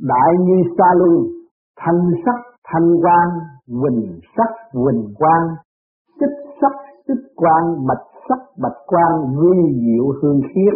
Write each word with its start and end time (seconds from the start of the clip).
đại 0.00 0.30
như 0.40 0.56
sa 0.78 0.84
luân 0.94 1.14
thanh 1.80 2.10
sắc, 2.24 2.38
thanh 2.68 2.90
quang, 3.02 3.30
huỳnh 3.68 4.20
sắc, 4.36 4.50
huỳnh 4.72 5.14
quang 5.18 5.46
tích 6.20 6.38
sắc 6.60 6.72
tích 7.08 7.24
quang, 7.36 7.86
bạch 7.86 8.06
sắc, 8.28 8.38
bạch 8.62 8.78
quang 8.86 9.36
vi 9.38 9.56
diệu 9.82 10.04
hương 10.22 10.40
khiết. 10.40 10.74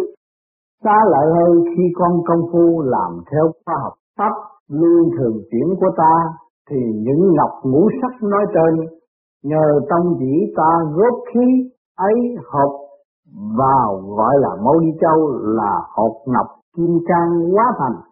Xa 0.84 0.96
lợi 1.10 1.26
hơn 1.34 1.64
khi 1.64 1.82
con 1.94 2.12
công 2.26 2.42
phu 2.52 2.82
làm 2.82 3.20
theo 3.32 3.52
khoa 3.66 3.74
học 3.82 3.92
pháp 4.18 4.32
luân 4.68 5.10
thường 5.18 5.42
chuyển 5.50 5.68
của 5.80 5.90
ta, 5.96 6.12
thì 6.70 6.76
những 6.76 7.32
ngọc 7.36 7.50
ngũ 7.62 7.88
sắc 8.02 8.22
nói 8.22 8.44
trên, 8.54 8.86
nhờ 9.44 9.80
tâm 9.90 10.02
chỉ 10.18 10.54
ta 10.56 10.70
góp 10.94 11.14
khí 11.34 11.70
ấy 11.96 12.14
hợp 12.52 12.70
vào 13.58 14.00
gọi 14.16 14.34
là 14.38 14.48
mâu 14.64 14.80
đi 14.80 14.88
châu 15.00 15.28
là 15.42 15.80
hột 15.96 16.12
ngọc 16.26 16.46
kim 16.76 16.98
cang 17.08 17.50
hóa 17.52 17.64
thành 17.78 18.07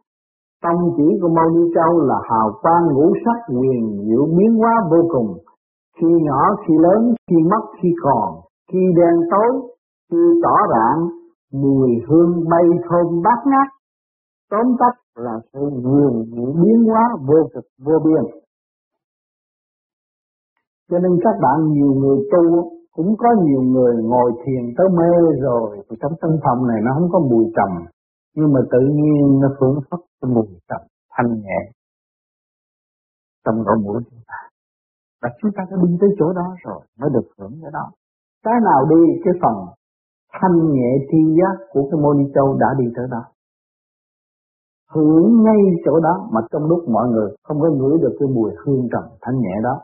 tâm 0.62 0.77
chỉ 0.96 1.06
của 1.20 1.28
mâu 1.28 1.48
ni 1.55 1.65
châu 1.74 2.01
là 2.01 2.19
hào 2.30 2.48
quang 2.62 2.87
ngũ 2.95 3.12
sắc 3.24 3.55
quyền 3.55 3.83
diệu 4.06 4.27
biến 4.37 4.55
hóa 4.60 4.73
vô 4.91 5.01
cùng. 5.09 5.38
Khi 6.01 6.06
nhỏ, 6.23 6.41
khi 6.66 6.74
lớn, 6.78 7.14
khi 7.30 7.37
mất, 7.51 7.64
khi 7.83 7.88
còn, 8.02 8.41
khi 8.73 8.78
đen 8.97 9.14
tối, 9.30 9.50
khi 10.11 10.19
tỏ 10.42 10.56
rạng, 10.73 11.09
mùi 11.52 11.91
hương 12.09 12.48
bay 12.50 12.64
thơm 12.88 13.23
bát 13.24 13.41
ngát. 13.47 13.69
Tóm 14.50 14.66
tắt 14.80 14.95
là 15.16 15.34
sự 15.52 15.61
quyền 15.61 16.24
diệu 16.33 16.52
biến 16.62 16.84
hóa 16.86 17.05
vô 17.28 17.48
cực, 17.55 17.64
vô 17.84 17.95
biên. 18.05 18.25
Cho 20.91 20.98
nên 20.98 21.12
các 21.25 21.34
bạn, 21.42 21.73
nhiều 21.73 21.95
người 21.95 22.19
tu, 22.33 22.70
cũng 22.97 23.16
có 23.19 23.28
nhiều 23.45 23.62
người 23.62 23.95
ngồi 24.02 24.33
thiền 24.45 24.64
tới 24.77 24.88
mê 24.98 25.12
rồi 25.42 25.78
trong 26.00 26.12
căn 26.20 26.30
phòng 26.45 26.66
này 26.66 26.80
nó 26.84 26.91
không 26.98 27.09
có 27.12 27.19
mùi 27.19 27.45
trầm 27.56 27.86
nhưng 28.37 28.53
mà 28.53 28.61
tự 28.73 28.81
nhiên 28.99 29.41
nó 29.41 29.49
phưởng 29.61 29.79
phất 29.91 30.01
cái 30.21 30.31
mùi 30.35 30.47
trầm 30.69 30.81
thanh 31.15 31.31
nhẹ 31.43 31.61
trong 33.45 33.56
lỗ 33.67 33.75
mũi 33.84 34.03
chúng 34.11 34.20
ta. 34.28 34.39
Và 35.23 35.28
chúng 35.41 35.51
ta 35.56 35.62
đã 35.70 35.77
đi 35.83 35.97
tới 36.01 36.11
chỗ 36.19 36.33
đó 36.33 36.47
rồi 36.65 36.81
mới 36.98 37.11
được 37.15 37.27
hưởng 37.39 37.55
cái 37.62 37.70
đó. 37.73 37.84
Cái 38.45 38.55
nào 38.69 38.81
đi 38.93 39.03
cái 39.25 39.34
phần 39.43 39.56
thanh 40.33 40.56
nhẹ 40.75 40.91
tri 41.11 41.20
giác 41.39 41.67
của 41.70 41.89
cái 41.91 42.01
môn 42.03 42.17
châu 42.34 42.56
đã 42.61 42.67
đi 42.78 42.87
tới 42.97 43.06
đó. 43.11 43.23
Hưởng 44.95 45.43
ngay 45.45 45.61
chỗ 45.84 46.00
đó 46.00 46.28
mà 46.33 46.41
trong 46.50 46.65
lúc 46.65 46.89
mọi 46.89 47.09
người 47.09 47.37
không 47.43 47.61
có 47.61 47.69
ngửi 47.69 47.98
được 48.03 48.17
cái 48.21 48.28
mùi 48.34 48.50
hương 48.59 48.89
trầm 48.93 49.05
thanh 49.23 49.39
nhẹ 49.41 49.55
đó. 49.62 49.81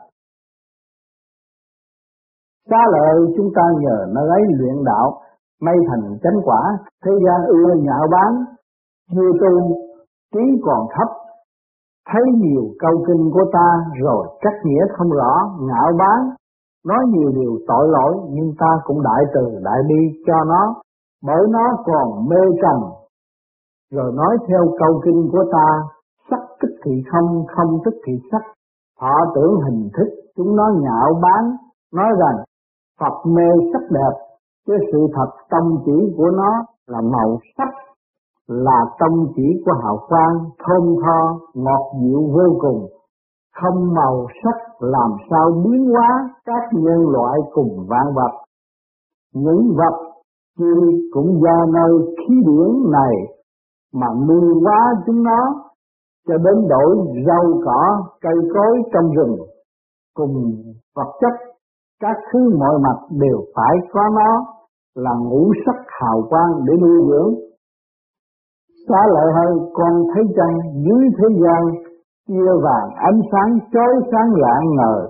Xá 2.69 2.81
lợi 2.93 3.33
chúng 3.37 3.49
ta 3.55 3.61
nhờ 3.79 3.97
nó 4.13 4.21
lấy 4.21 4.41
luyện 4.57 4.83
đạo, 4.85 5.21
may 5.65 5.75
thành 5.87 6.17
chánh 6.23 6.39
quả, 6.45 6.61
thế 7.05 7.11
gian 7.25 7.39
ưa 7.47 7.73
nhạo 7.75 8.07
bán, 8.11 8.31
chưa 9.11 9.31
tu, 9.41 9.75
trí 10.33 10.61
còn 10.65 10.87
thấp, 10.95 11.07
thấy 12.09 12.21
nhiều 12.35 12.63
câu 12.79 13.03
kinh 13.07 13.31
của 13.33 13.45
ta 13.53 13.67
rồi 14.03 14.27
chắc 14.41 14.53
nghĩa 14.63 14.85
không 14.97 15.09
rõ, 15.09 15.33
ngạo 15.59 15.91
bán, 15.99 16.19
nói 16.85 16.99
nhiều 17.07 17.31
điều 17.35 17.53
tội 17.67 17.87
lỗi 17.87 18.13
nhưng 18.29 18.51
ta 18.59 18.67
cũng 18.83 19.03
đại 19.03 19.23
từ 19.33 19.59
đại 19.63 19.79
bi 19.89 20.21
cho 20.27 20.43
nó, 20.47 20.75
bởi 21.23 21.43
nó 21.49 21.65
còn 21.85 22.29
mê 22.29 22.41
trầm. 22.61 22.89
Rồi 23.91 24.11
nói 24.15 24.37
theo 24.47 24.61
câu 24.79 25.01
kinh 25.05 25.29
của 25.31 25.43
ta, 25.51 25.67
sắc 26.29 26.39
tức 26.61 26.69
thì 26.85 26.91
không, 27.11 27.45
không 27.55 27.77
tức 27.85 27.93
thì 28.05 28.13
sắc, 28.31 28.41
họ 28.99 29.15
tưởng 29.35 29.59
hình 29.65 29.89
thức, 29.97 30.07
chúng 30.35 30.55
nó 30.55 30.63
nhạo 30.79 31.19
bán, 31.21 31.55
nói 31.93 32.09
rằng 32.19 32.43
Phật 32.99 33.25
mê 33.25 33.49
sắc 33.73 33.81
đẹp, 33.91 34.13
cái 34.67 34.77
sự 34.91 35.07
thật 35.15 35.29
tâm 35.49 35.63
chỉ 35.85 36.13
của 36.17 36.31
nó 36.37 36.51
là 36.87 37.01
màu 37.01 37.39
sắc, 37.57 37.69
là 38.47 38.79
tâm 38.99 39.11
chỉ 39.35 39.63
của 39.65 39.73
hào 39.83 39.97
quang, 40.07 40.35
thơm 40.59 40.95
tho, 41.05 41.39
ngọt 41.53 41.91
dịu 42.01 42.21
vô 42.33 42.57
cùng. 42.59 42.87
Không 43.61 43.93
màu 43.93 44.27
sắc 44.43 44.57
làm 44.79 45.11
sao 45.29 45.51
biến 45.63 45.85
hóa 45.91 46.29
các 46.45 46.63
nhân 46.71 47.09
loại 47.09 47.39
cùng 47.53 47.87
vạn 47.89 48.13
vật. 48.15 48.31
Những 49.33 49.73
vật 49.77 50.13
chi 50.59 50.65
cũng 51.13 51.41
do 51.41 51.65
nơi 51.73 52.15
khí 52.17 52.35
điển 52.45 52.91
này 52.91 53.15
mà 53.93 54.07
nuôi 54.27 54.61
hóa 54.63 54.93
chúng 55.05 55.23
nó 55.23 55.39
cho 56.27 56.37
đến 56.37 56.67
đổi 56.69 56.97
rau 57.27 57.43
cỏ 57.65 58.03
cây 58.21 58.33
cối 58.53 58.81
trong 58.93 59.11
rừng 59.11 59.37
cùng 60.13 60.53
vật 60.95 61.11
chất 61.21 61.52
các 62.03 62.17
thứ 62.33 62.39
mọi 62.59 62.75
mặt 62.85 62.97
đều 63.23 63.39
phải 63.55 63.75
có 63.93 64.01
nó 64.17 64.31
là 64.95 65.11
ngũ 65.29 65.51
sắc 65.65 65.75
hào 65.87 66.17
quang 66.29 66.51
để 66.65 66.73
nuôi 66.81 66.99
dưỡng. 67.09 67.33
Xá 68.87 69.01
lợi 69.13 69.29
hơn 69.37 69.51
con 69.73 69.93
thấy 70.13 70.23
rằng 70.37 70.53
dưới 70.85 71.03
thế 71.17 71.27
gian 71.43 71.61
chia 72.27 72.51
vàng 72.63 72.87
ánh 72.95 73.21
sáng 73.31 73.59
chói 73.73 73.93
sáng 74.11 74.29
lạng 74.43 74.65
ngời, 74.77 75.01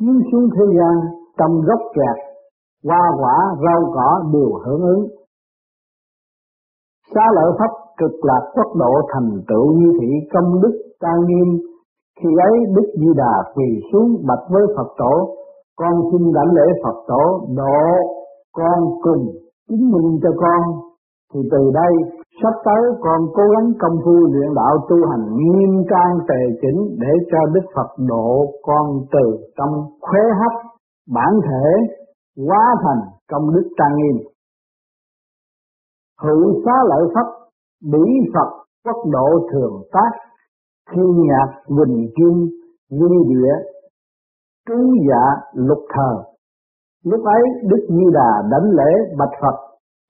chiếu 0.00 0.14
xuống 0.32 0.48
thế 0.56 0.64
gian, 0.78 0.94
trong 1.38 1.60
gốc 1.66 1.80
kẹt, 1.94 2.16
hoa 2.88 3.04
quả, 3.20 3.36
rau 3.64 3.92
cỏ 3.94 4.22
đều 4.32 4.50
hưởng 4.64 4.80
ứng. 4.80 5.06
Xá 7.14 7.22
lợi 7.34 7.52
pháp 7.58 7.70
cực 7.98 8.24
lạc 8.24 8.42
quốc 8.54 8.76
độ 8.76 8.92
thành 9.12 9.30
tựu 9.48 9.72
như 9.78 9.92
thị 10.00 10.08
công 10.32 10.60
đức 10.62 10.74
trang 11.00 11.20
nghiêm 11.26 11.58
khi 12.20 12.28
ấy, 12.48 12.58
Đức 12.74 12.92
Di 12.94 13.08
Đà 13.16 13.34
quỳ 13.54 13.80
xuống 13.92 14.22
bạch 14.28 14.44
với 14.50 14.62
Phật 14.76 14.88
tổ 14.98 15.39
con 15.76 15.92
xin 16.12 16.32
đảnh 16.32 16.50
lễ 16.54 16.66
Phật 16.82 16.96
tổ 17.08 17.46
độ 17.56 17.80
con 18.52 18.78
cùng 19.02 19.24
chứng 19.68 19.90
minh 19.92 20.18
cho 20.22 20.30
con. 20.36 20.60
Thì 21.34 21.40
từ 21.52 21.70
đây, 21.74 21.92
sắp 22.42 22.54
tới 22.64 22.82
con 23.00 23.20
cố 23.34 23.42
gắng 23.54 23.72
công 23.80 23.96
phu 24.04 24.12
luyện 24.32 24.54
đạo 24.54 24.74
tu 24.88 24.96
hành 25.10 25.26
nghiêm 25.36 25.84
trang 25.90 26.18
tề 26.28 26.40
chỉnh 26.62 26.96
để 27.00 27.12
cho 27.30 27.38
Đức 27.54 27.66
Phật 27.74 27.90
độ 28.08 28.52
con 28.62 28.86
từ 29.12 29.24
trong 29.56 29.74
khuế 30.00 30.20
hấp, 30.40 30.52
bản 31.14 31.32
thể 31.48 31.66
hóa 32.46 32.64
thành 32.84 33.02
công 33.30 33.54
đức 33.54 33.68
trang 33.78 33.96
nghiêm. 33.96 34.16
Hữu 36.22 36.62
xá 36.64 36.72
lợi 36.88 37.04
Phật, 37.14 37.28
bỉ 37.92 38.04
Phật, 38.34 38.50
quốc 38.84 39.04
độ 39.12 39.48
thường 39.52 39.82
tác 39.92 40.10
thiên 40.90 41.10
nhạc, 41.28 41.48
quỳnh 41.66 42.08
kim 42.16 42.48
duy 42.90 43.16
địa 43.28 43.52
trú 44.68 44.78
dạ 45.08 45.24
lục 45.54 45.82
thờ. 45.94 46.22
Lúc 47.04 47.24
ấy 47.24 47.42
Đức 47.70 47.86
như 47.88 48.10
Đà 48.14 48.32
đánh 48.50 48.70
lễ 48.70 48.90
bạch 49.18 49.34
Phật, 49.42 49.56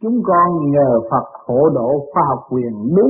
chúng 0.02 0.22
con 0.26 0.70
nhờ 0.70 1.00
Phật 1.10 1.26
hộ 1.46 1.68
độ 1.74 1.90
khoa 2.12 2.22
học 2.28 2.38
quyền 2.50 2.94
bí 2.96 3.08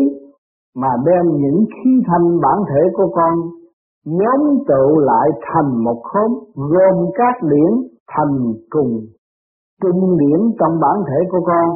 mà 0.77 0.89
đem 1.07 1.37
những 1.37 1.65
khí 1.75 1.91
thanh 2.07 2.41
bản 2.43 2.59
thể 2.69 2.81
của 2.97 3.09
con 3.15 3.35
nhóm 4.07 4.41
tụ 4.69 4.99
lại 4.99 5.29
thành 5.43 5.85
một 5.85 6.03
khóm 6.03 6.31
gồm 6.55 7.11
các 7.15 7.35
điển 7.43 7.73
thành 8.09 8.53
cùng 8.71 9.01
trung 9.83 10.17
điểm 10.19 10.41
trong 10.61 10.81
bản 10.81 10.97
thể 11.09 11.17
của 11.31 11.41
con. 11.47 11.69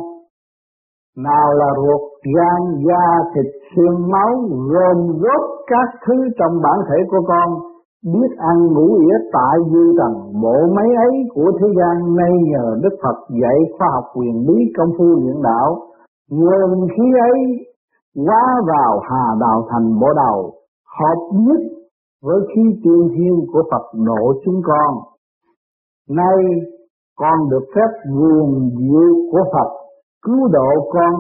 Nào 1.16 1.52
là 1.54 1.66
ruột 1.76 2.00
gan 2.36 2.82
da 2.88 3.06
thịt 3.34 3.46
xương 3.76 4.10
máu 4.10 4.30
gồm 4.48 5.18
góp 5.18 5.42
các 5.66 6.00
thứ 6.06 6.14
trong 6.38 6.62
bản 6.62 6.78
thể 6.88 6.96
của 7.10 7.22
con 7.28 7.73
biết 8.12 8.30
ăn 8.36 8.66
ngủ 8.72 8.94
ỉa 8.94 9.16
tại 9.32 9.56
dư 9.72 9.92
tầng 9.98 10.32
bộ 10.42 10.56
máy 10.76 10.88
ấy 10.96 11.12
của 11.34 11.52
thế 11.60 11.66
gian 11.78 12.16
nay 12.16 12.32
nhờ 12.52 12.76
Đức 12.82 12.94
Phật 13.02 13.18
dạy 13.42 13.58
khoa 13.78 13.88
học 13.94 14.04
quyền 14.14 14.46
bí 14.46 14.72
công 14.76 14.90
phu 14.98 15.04
luyện 15.04 15.42
đạo. 15.42 15.76
Nguồn 16.30 16.88
khí 16.88 17.04
ấy 17.20 17.40
hóa 18.26 18.44
vào 18.66 19.00
hà 19.10 19.24
đạo 19.40 19.66
thành 19.70 20.00
bộ 20.00 20.06
đầu, 20.16 20.52
hợp 20.98 21.18
nhất 21.32 21.60
với 22.22 22.40
khí 22.54 22.62
tiên 22.84 23.08
thiên 23.16 23.46
của 23.52 23.62
Phật 23.70 23.98
độ 24.06 24.32
chúng 24.44 24.60
con. 24.64 24.94
Nay 26.10 26.36
con 27.20 27.48
được 27.50 27.64
phép 27.74 27.90
nguồn 28.10 28.70
diệu 28.78 29.14
của 29.32 29.44
Phật, 29.52 29.70
cứu 30.22 30.48
độ 30.52 30.70
con, 30.92 31.14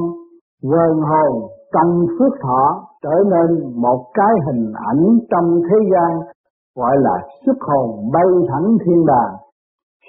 quên 0.62 1.02
hồn 1.10 1.48
tăng 1.72 2.06
phước 2.18 2.32
thọ, 2.42 2.86
trở 3.02 3.16
nên 3.30 3.80
một 3.82 4.04
cái 4.14 4.34
hình 4.46 4.72
ảnh 4.74 5.18
trong 5.30 5.60
thế 5.70 5.76
gian 5.92 6.20
gọi 6.76 6.96
là 6.96 7.16
xuất 7.46 7.56
hồn 7.60 8.10
bay 8.12 8.28
thẳng 8.48 8.76
thiên 8.86 9.06
đàng. 9.06 9.34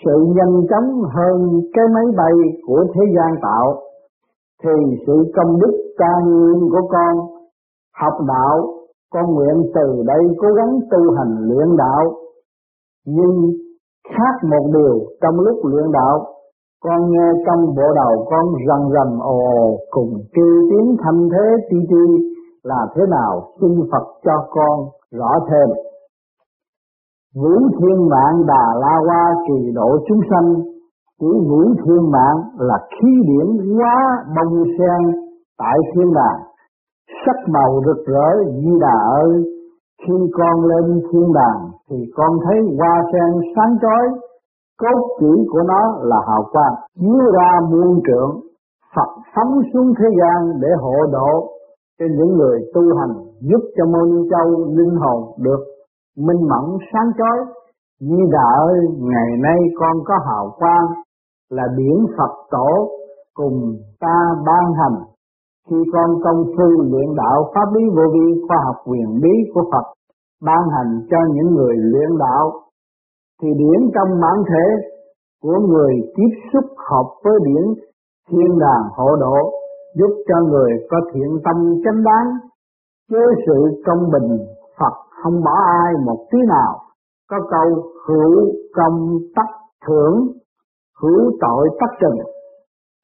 Sự 0.05 0.25
nhanh 0.35 0.55
chóng 0.69 1.01
hơn 1.15 1.61
cái 1.73 1.85
máy 1.93 2.05
bay 2.17 2.33
của 2.67 2.85
thế 2.93 3.01
gian 3.15 3.35
tạo. 3.41 3.81
Thì 4.63 4.71
sự 5.07 5.13
công 5.35 5.59
đức 5.59 5.73
ca 5.97 6.13
nguyên 6.25 6.69
của 6.71 6.87
con 6.89 7.15
học 8.01 8.13
đạo, 8.27 8.67
con 9.13 9.33
nguyện 9.33 9.71
từ 9.75 10.03
đây 10.07 10.23
cố 10.41 10.47
gắng 10.53 10.79
tu 10.91 11.13
hành 11.17 11.37
luyện 11.39 11.77
đạo. 11.77 12.03
Nhưng 13.05 13.51
khác 14.09 14.47
một 14.49 14.71
điều 14.73 14.99
trong 15.21 15.39
lúc 15.39 15.65
luyện 15.65 15.91
đạo, 15.91 16.25
con 16.83 17.11
nghe 17.11 17.29
trong 17.45 17.65
bộ 17.75 17.93
đầu 17.95 18.25
con 18.29 18.45
rầm 18.67 18.91
rầm 18.93 19.19
ồ 19.19 19.39
ồ 19.39 19.77
cùng 19.89 20.13
kêu 20.33 20.61
tiếng 20.69 20.97
thanh 21.03 21.29
thế 21.31 21.65
chi 21.69 21.77
chi 21.89 22.29
là 22.63 22.87
thế 22.95 23.01
nào 23.09 23.41
xin 23.61 23.71
Phật 23.91 24.05
cho 24.23 24.47
con 24.49 24.79
rõ 25.11 25.31
thêm 25.49 25.69
vũ 27.41 27.55
thiên 27.77 28.09
mạng 28.09 28.37
đà 28.47 28.65
la 28.81 28.95
hoa 29.07 29.25
kỳ 29.47 29.71
độ 29.75 29.89
chúng 30.07 30.19
sanh. 30.29 30.55
Chữ 31.21 31.31
vũ 31.49 31.61
thiên 31.85 32.11
mạng 32.11 32.39
là 32.57 32.77
khí 32.91 33.11
điển 33.27 33.75
hóa 33.75 33.95
bông 34.35 34.63
sen 34.77 35.21
tại 35.57 35.77
thiên 35.93 36.13
đàng. 36.13 36.39
Sắc 37.25 37.35
màu 37.53 37.81
rực 37.85 38.05
rỡ 38.07 38.29
Di 38.63 38.71
Đà 38.81 38.97
ơi, 39.21 39.43
khi 40.01 40.13
con 40.37 40.65
lên 40.65 41.01
thiên 41.11 41.33
đàng 41.33 41.61
thì 41.89 41.95
con 42.15 42.31
thấy 42.43 42.57
hoa 42.77 43.03
sen 43.11 43.41
sáng 43.55 43.77
chói. 43.81 44.19
Cốt 44.81 44.99
chỉ 45.19 45.31
của 45.51 45.61
nó 45.67 45.81
là 46.01 46.17
hào 46.27 46.43
quang, 46.51 46.73
chiếu 46.99 47.31
ra 47.33 47.59
muôn 47.71 48.01
trượng. 48.07 48.39
Phật 48.95 49.09
sống 49.35 49.61
xuống 49.73 49.93
thế 49.99 50.05
gian 50.19 50.59
để 50.61 50.67
hộ 50.81 50.95
độ 51.11 51.49
cho 51.99 52.05
những 52.17 52.37
người 52.37 52.59
tu 52.73 52.81
hành, 52.99 53.13
giúp 53.41 53.61
cho 53.77 53.85
môn 53.85 54.29
châu 54.31 54.65
linh 54.77 54.95
hồn 54.95 55.23
được 55.39 55.74
minh 56.17 56.41
mẫn 56.49 56.65
sáng 56.93 57.09
chói. 57.17 57.37
Di 57.99 58.21
Đà 58.31 58.47
ơi, 58.67 58.79
ngày 58.99 59.29
nay 59.43 59.59
con 59.79 59.95
có 60.05 60.13
hào 60.25 60.55
quang 60.59 60.87
là 61.49 61.63
điển 61.77 61.97
Phật 62.17 62.33
tổ 62.51 62.69
cùng 63.33 63.77
ta 63.99 64.17
ban 64.45 64.73
hành. 64.73 64.97
Khi 65.69 65.75
con 65.93 66.09
công 66.23 66.43
phu 66.57 66.81
luyện 66.91 67.15
đạo 67.15 67.51
pháp 67.55 67.73
lý 67.73 67.81
vô 67.95 68.03
vi, 68.13 68.41
khoa 68.47 68.57
học 68.65 68.75
quyền 68.85 69.19
bí 69.21 69.33
của 69.53 69.63
Phật 69.71 69.85
ban 70.43 70.63
hành 70.75 70.99
cho 71.09 71.17
những 71.33 71.55
người 71.55 71.75
luyện 71.77 72.17
đạo, 72.19 72.51
thì 73.41 73.47
điển 73.57 73.91
trong 73.95 74.21
bản 74.21 74.43
thể 74.49 74.65
của 75.43 75.59
người 75.67 75.93
tiếp 76.15 76.31
xúc 76.53 76.65
hợp 76.89 77.07
với 77.23 77.33
điển 77.45 77.63
thiên 78.29 78.59
đàng 78.59 78.83
hộ 78.91 79.15
độ, 79.15 79.51
giúp 79.95 80.23
cho 80.27 80.35
người 80.41 80.71
có 80.89 80.97
thiện 81.13 81.37
tâm 81.45 81.55
chánh 81.83 82.03
đáng 82.03 82.27
với 83.11 83.27
sự 83.47 83.81
công 83.85 84.11
bình 84.11 84.37
Phật 84.79 85.04
không 85.25 85.43
bỏ 85.43 85.55
ai 85.65 85.93
một 86.05 86.27
tí 86.31 86.37
nào. 86.47 86.81
Có 87.29 87.37
câu, 87.51 87.83
hữu 88.07 88.53
công 88.75 89.17
tất 89.35 89.49
thưởng, 89.87 90.27
hữu 91.01 91.31
tội 91.41 91.69
tất 91.79 91.87
trừng 91.99 92.19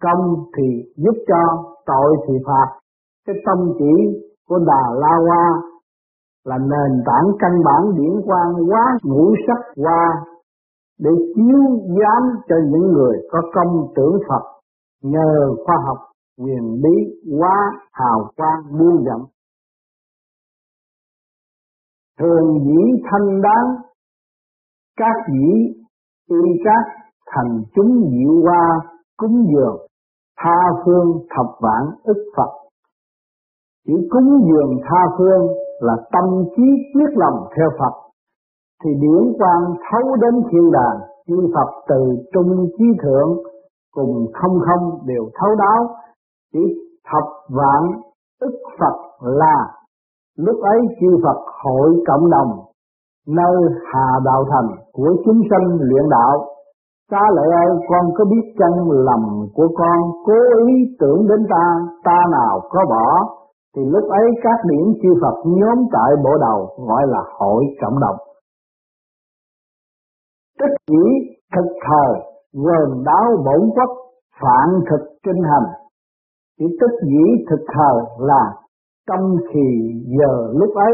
công 0.04 0.36
thì 0.58 0.92
giúp 0.96 1.24
cho, 1.28 1.64
tội 1.86 2.18
thì 2.28 2.34
phạt. 2.48 2.68
Cái 3.28 3.36
tâm 3.46 3.58
chỉ 3.80 4.22
của 4.50 4.60
đà 4.68 4.84
la 4.94 5.18
hoa 5.28 5.62
là 6.46 6.58
nền 6.58 7.04
tảng 7.06 7.28
căn 7.40 7.52
bản 7.66 7.96
điển 7.98 8.22
quang 8.26 8.54
quá 8.70 8.98
ngũ 9.04 9.34
sắc 9.48 9.84
hoa 9.84 10.24
để 11.00 11.10
chiếu 11.36 11.60
giám 12.00 12.24
cho 12.50 12.56
những 12.72 12.92
người 12.92 13.18
có 13.32 13.40
công 13.54 13.88
tưởng 13.96 14.20
Phật, 14.30 14.44
nhờ 15.04 15.56
khoa 15.66 15.76
học, 15.86 15.98
quyền 16.42 16.82
bí 16.84 17.26
quá 17.40 17.72
hào 17.92 18.30
quang, 18.38 18.62
muôn 18.80 19.06
dặm 19.06 19.20
thường 22.22 22.60
dĩ 22.66 23.02
thanh 23.12 23.42
đáng, 23.42 23.68
các 24.98 25.16
dĩ 25.34 25.74
y 26.30 26.38
các 26.64 26.84
thành 27.36 27.64
chúng 27.76 28.10
diệu 28.12 28.42
hoa 28.42 28.80
cúng 29.18 29.46
dường, 29.54 29.78
tha 30.40 30.58
phương 30.86 31.26
thập 31.30 31.46
vạn 31.60 31.84
ức 32.04 32.18
Phật. 32.38 32.52
Chỉ 33.88 33.94
cúng 34.12 34.42
dường 34.48 34.78
tha 34.84 35.16
phương 35.18 35.48
là 35.80 35.96
tâm 36.12 36.44
trí 36.56 36.64
quyết 36.94 37.10
lòng 37.16 37.48
theo 37.58 37.70
Phật, 37.80 37.94
thì 38.84 38.90
điển 39.02 39.34
quang 39.38 39.76
thấu 39.92 40.16
đến 40.16 40.44
thiên 40.52 40.72
đàng, 40.72 41.00
chư 41.28 41.36
Phật 41.54 41.70
từ 41.88 42.02
trung 42.34 42.68
trí 42.78 42.86
thượng 43.04 43.38
cùng 43.92 44.28
không 44.34 44.60
không 44.60 45.00
đều 45.06 45.30
thấu 45.40 45.56
đáo. 45.56 45.96
Chỉ 46.54 46.60
thập 47.12 47.24
vạn 47.50 48.02
ức 48.40 48.60
Phật 48.80 48.96
là 49.22 49.81
lúc 50.38 50.62
ấy 50.62 50.80
chư 51.02 51.18
Phật 51.24 51.40
hội 51.64 52.04
cộng 52.08 52.30
đồng 52.30 52.52
nơi 53.28 53.58
hà 53.94 54.20
đạo 54.26 54.46
thành 54.52 54.70
của 54.94 55.16
chúng 55.26 55.42
sanh 55.50 55.78
luyện 55.80 56.10
đạo 56.10 56.48
Xá 57.12 57.22
lợi 57.36 57.50
ơi 57.66 57.72
con 57.90 58.06
có 58.18 58.26
biết 58.26 58.46
chân 58.60 58.74
lầm 58.90 59.48
của 59.54 59.68
con 59.78 60.00
cố 60.26 60.40
ý 60.68 60.74
tưởng 61.00 61.28
đến 61.30 61.40
ta, 61.50 61.66
ta 62.04 62.18
nào 62.32 62.62
có 62.70 62.86
bỏ 62.90 63.08
thì 63.76 63.82
lúc 63.86 64.10
ấy 64.10 64.26
các 64.44 64.60
điểm 64.70 64.86
chư 65.02 65.10
Phật 65.22 65.36
nhóm 65.46 65.78
tại 65.94 66.12
bộ 66.24 66.38
đầu 66.42 66.60
gọi 66.88 67.04
là 67.08 67.22
hội 67.40 67.64
cộng 67.82 68.00
đồng. 68.00 68.16
Tích 70.60 70.76
chỉ 70.88 71.04
thực 71.56 71.68
thời 71.88 72.14
gồm 72.54 73.04
đáo 73.06 73.26
bổn 73.46 73.70
quốc 73.76 73.90
phản 74.42 74.70
thực 74.90 75.06
kinh 75.24 75.44
hành. 75.44 75.68
Chỉ 76.60 76.66
tích 76.82 76.98
dĩ 77.04 77.46
thực 77.50 77.66
thời 77.76 78.26
là 78.28 78.54
trong 79.10 79.36
khi 79.54 79.68
giờ 80.20 80.54
lúc 80.54 80.76
ấy, 80.76 80.94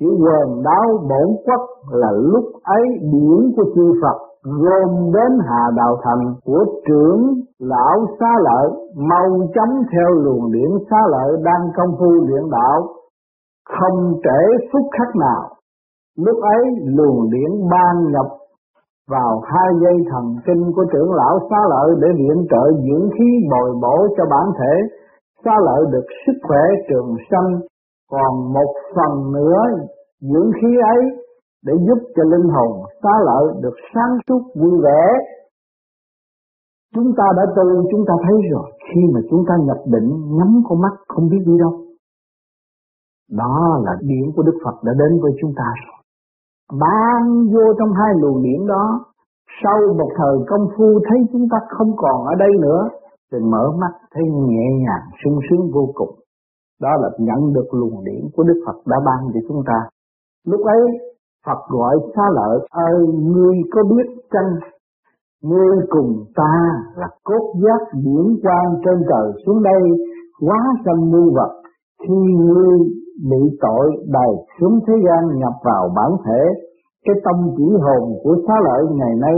chữ 0.00 0.06
quần 0.06 0.62
đáo 0.62 0.86
bổn 1.10 1.28
quốc 1.46 1.62
là 1.90 2.10
lúc 2.12 2.44
ấy 2.62 2.82
điển 3.00 3.52
của 3.56 3.64
chư 3.74 3.92
Phật, 4.02 4.18
gồm 4.42 5.12
đến 5.14 5.38
hà 5.48 5.70
đạo 5.76 5.96
thành 6.04 6.34
của 6.44 6.64
trưởng 6.88 7.20
lão 7.58 8.06
xá 8.20 8.30
lợi, 8.44 8.70
mau 8.96 9.28
chóng 9.54 9.82
theo 9.92 10.10
luồng 10.10 10.52
điển 10.52 10.70
xá 10.90 10.96
lợi 11.10 11.36
đang 11.42 11.68
công 11.76 11.96
phu 11.98 12.10
luyện 12.10 12.50
đạo, 12.50 12.82
không 13.68 14.12
trễ 14.24 14.66
phút 14.72 14.82
khắc 14.98 15.16
nào. 15.16 15.42
Lúc 16.18 16.36
ấy 16.42 16.62
luồng 16.84 17.30
điển 17.30 17.50
ban 17.70 18.12
nhập 18.12 18.26
vào 19.10 19.40
hai 19.44 19.68
dây 19.82 19.96
thần 20.10 20.36
kinh 20.46 20.72
của 20.76 20.84
trưởng 20.92 21.12
lão 21.12 21.38
xá 21.50 21.56
lợi 21.70 21.90
để 22.00 22.08
viện 22.16 22.46
trợ 22.50 22.62
dưỡng 22.72 23.10
khí 23.18 23.28
bồi 23.50 23.70
bổ 23.82 24.06
cho 24.16 24.24
bản 24.30 24.46
thể 24.58 24.74
xá 25.46 25.54
lợi 25.66 25.82
được 25.92 26.06
sức 26.26 26.32
khỏe 26.42 26.62
trường 26.88 27.16
sanh 27.30 27.60
còn 28.10 28.52
một 28.52 28.72
phần 28.94 29.32
nữa 29.32 29.62
dưỡng 30.20 30.50
khí 30.60 30.68
ấy 30.94 31.00
để 31.66 31.72
giúp 31.86 31.98
cho 32.16 32.22
linh 32.24 32.48
hồn 32.54 32.72
xá 33.02 33.10
lợi 33.26 33.44
được 33.62 33.76
sáng 33.94 34.18
suốt 34.28 34.42
vui 34.60 34.80
vẻ. 34.84 35.02
Chúng 36.94 37.12
ta 37.16 37.24
đã 37.36 37.42
tu, 37.56 37.90
chúng 37.90 38.04
ta 38.08 38.14
thấy 38.24 38.36
rồi, 38.52 38.70
khi 38.86 39.00
mà 39.14 39.20
chúng 39.30 39.44
ta 39.48 39.54
nhập 39.66 39.80
định, 39.86 40.10
nhắm 40.38 40.62
con 40.68 40.80
mắt 40.80 40.94
không 41.08 41.28
biết 41.28 41.42
đi 41.46 41.52
đâu. 41.58 41.72
Đó 43.30 43.80
là 43.84 43.92
điển 44.00 44.24
của 44.36 44.42
Đức 44.42 44.58
Phật 44.64 44.76
đã 44.84 44.92
đến 44.98 45.20
với 45.22 45.32
chúng 45.40 45.52
ta 45.56 45.68
rồi. 45.84 45.96
Ban 46.80 47.22
vô 47.52 47.66
trong 47.78 47.92
hai 47.92 48.12
luồng 48.20 48.42
điển 48.42 48.66
đó, 48.66 49.04
sau 49.62 49.78
một 49.98 50.10
thời 50.16 50.36
công 50.48 50.68
phu 50.76 51.00
thấy 51.08 51.18
chúng 51.32 51.46
ta 51.50 51.58
không 51.68 51.90
còn 51.96 52.24
ở 52.24 52.34
đây 52.38 52.50
nữa, 52.60 52.88
thì 53.32 53.38
mở 53.52 53.64
mắt 53.80 53.92
thấy 54.14 54.22
nhẹ 54.48 54.66
nhàng, 54.84 55.04
sung 55.24 55.38
sướng 55.50 55.70
vô 55.74 55.90
cùng. 55.94 56.14
Đó 56.80 56.88
là 57.00 57.08
nhận 57.18 57.52
được 57.52 57.68
luồng 57.72 58.04
điển 58.04 58.22
của 58.34 58.42
Đức 58.42 58.62
Phật 58.66 58.76
đã 58.86 58.96
ban 59.06 59.32
cho 59.34 59.40
chúng 59.48 59.62
ta. 59.66 59.78
Lúc 60.46 60.60
ấy 60.66 60.80
Phật 61.46 61.60
gọi 61.68 61.96
xa 62.16 62.22
lợi 62.34 62.58
ơi 62.70 63.06
ngươi 63.22 63.56
có 63.70 63.82
biết 63.90 64.06
chăng 64.32 64.50
ngươi 65.42 65.76
cùng 65.88 66.24
ta 66.36 66.54
là 66.96 67.08
cốt 67.24 67.54
giác 67.62 67.98
điển 68.04 68.26
quang 68.42 68.70
trên 68.84 68.98
trời 69.08 69.42
xuống 69.46 69.62
đây 69.62 69.82
quá 70.40 70.58
sanh 70.84 71.10
muôn 71.10 71.34
vật 71.34 71.52
khi 72.02 72.14
ngươi 72.38 72.78
bị 73.30 73.42
tội 73.60 73.86
đầy 74.06 74.32
xuống 74.60 74.78
thế 74.86 74.94
gian 75.06 75.38
nhập 75.38 75.52
vào 75.64 75.88
bản 75.96 76.10
thể 76.24 76.42
cái 77.04 77.16
tâm 77.24 77.34
chỉ 77.56 77.64
hồn 77.64 78.18
của 78.22 78.36
xá 78.48 78.54
lợi 78.64 78.84
ngày 78.92 79.14
nay 79.20 79.34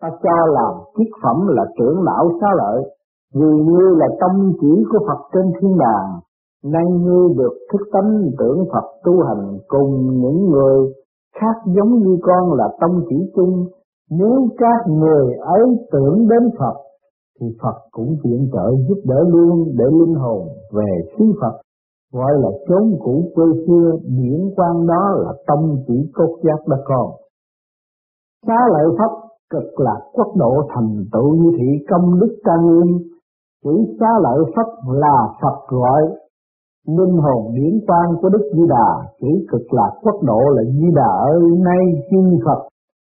ta 0.00 0.08
cho 0.22 0.46
làm 0.46 0.74
chiếc 0.96 1.10
phẩm 1.22 1.36
là 1.46 1.64
trưởng 1.78 2.02
lão 2.02 2.30
xá 2.40 2.48
lợi 2.56 2.82
vì 3.38 3.50
ngươi 3.66 3.96
là 3.96 4.08
tâm 4.20 4.52
chỉ 4.60 4.84
của 4.90 4.98
Phật 5.06 5.20
trên 5.32 5.52
thiên 5.60 5.78
đàng, 5.78 6.08
nay 6.72 6.84
ngươi 7.02 7.28
được 7.36 7.54
thức 7.72 7.82
tánh 7.92 8.30
tưởng 8.38 8.64
Phật 8.72 8.86
tu 9.04 9.22
hành 9.22 9.58
cùng 9.68 10.20
những 10.20 10.50
người 10.50 10.92
khác 11.40 11.56
giống 11.66 11.98
như 11.98 12.16
con 12.22 12.52
là 12.52 12.68
tâm 12.80 12.90
chỉ 13.08 13.16
chung, 13.36 13.66
nếu 14.10 14.48
các 14.58 14.92
người 14.92 15.34
ấy 15.34 15.62
tưởng 15.92 16.28
đến 16.28 16.42
Phật, 16.58 16.76
thì 17.40 17.46
Phật 17.62 17.76
cũng 17.90 18.16
viện 18.24 18.48
trợ 18.52 18.70
giúp 18.88 19.00
đỡ 19.04 19.24
luôn 19.28 19.64
để 19.78 19.84
linh 19.84 20.14
hồn 20.14 20.48
về 20.72 20.90
xứ 21.18 21.24
Phật. 21.40 21.60
Gọi 22.12 22.32
là 22.42 22.48
chốn 22.68 22.98
cũ 23.04 23.30
quê 23.34 23.44
xưa 23.66 23.90
điển 24.04 24.50
quan 24.56 24.86
đó 24.86 25.04
là 25.24 25.32
tâm 25.46 25.58
chỉ 25.86 26.10
cốt 26.14 26.36
giác 26.42 26.68
đã 26.68 26.76
còn 26.84 27.10
xá 28.46 28.56
lợi 28.72 28.86
pháp 28.98 29.10
cực 29.50 29.80
lạc 29.80 30.00
quốc 30.12 30.36
độ 30.36 30.62
thành 30.74 31.04
tựu 31.12 31.34
như 31.34 31.50
thị 31.58 31.84
công 31.90 32.20
đức 32.20 32.36
trang 32.44 32.66
nghiêm 32.66 33.15
quỷ 33.66 33.76
xá 34.00 34.10
lợi 34.22 34.40
pháp 34.56 34.68
là 35.02 35.16
Phật 35.42 35.58
gọi. 35.68 36.02
Linh 36.98 37.16
hồn 37.24 37.54
điển 37.54 37.74
quang 37.86 38.10
của 38.20 38.28
Đức 38.28 38.44
Di 38.54 38.62
Đà 38.68 38.88
chỉ 39.20 39.46
cực 39.50 39.72
lạc 39.72 39.90
quốc 40.02 40.22
độ 40.22 40.40
là 40.56 40.62
Di 40.62 40.88
Đà 40.94 41.10
ơi 41.32 41.40
nay 41.64 41.84
chư 42.10 42.38
Phật. 42.44 42.60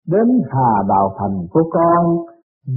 Đến 0.07 0.27
hà 0.51 0.71
đạo 0.89 1.11
thành 1.19 1.47
của 1.51 1.63
con, 1.71 2.03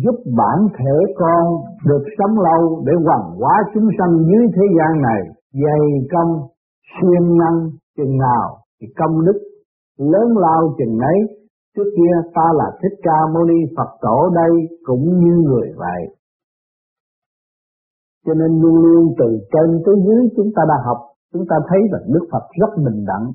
giúp 0.03 0.17
bản 0.39 0.59
thể 0.79 1.13
con 1.19 1.45
được 1.87 2.05
sống 2.19 2.39
lâu 2.39 2.83
để 2.87 2.93
hoàn 3.07 3.39
hóa 3.39 3.55
chúng 3.75 3.89
sanh 3.99 4.13
dưới 4.29 4.47
thế 4.57 4.63
gian 4.79 5.03
này. 5.03 5.23
Dày 5.53 6.09
công, 6.13 6.33
siêng 6.95 7.39
năng, 7.39 7.71
chừng 7.97 8.19
nào 8.19 8.57
thì 8.81 8.87
công 8.99 9.25
đức. 9.27 9.39
Lớn 9.99 10.29
lao 10.37 10.75
chừng 10.79 10.99
ấy 10.99 11.19
trước 11.77 11.91
kia 11.97 12.31
ta 12.35 12.47
là 12.55 12.65
thích 12.83 12.99
ca 13.03 13.19
mâu 13.35 13.45
ni 13.45 13.59
phật 13.77 13.91
tổ 14.01 14.31
đây 14.35 14.51
cũng 14.85 15.05
như 15.19 15.35
người 15.49 15.69
vậy 15.77 16.01
cho 18.29 18.35
nên 18.35 18.61
luôn 18.63 18.75
luôn 18.75 19.15
từ 19.19 19.29
trên 19.53 19.83
tới 19.87 19.95
dưới 20.07 20.23
chúng 20.37 20.51
ta 20.57 20.63
đã 20.69 20.75
học, 20.87 20.99
chúng 21.33 21.47
ta 21.51 21.57
thấy 21.69 21.81
là 21.93 21.99
Đức 22.15 22.25
Phật 22.33 22.45
rất 22.61 22.83
bình 22.85 23.05
đẳng 23.07 23.27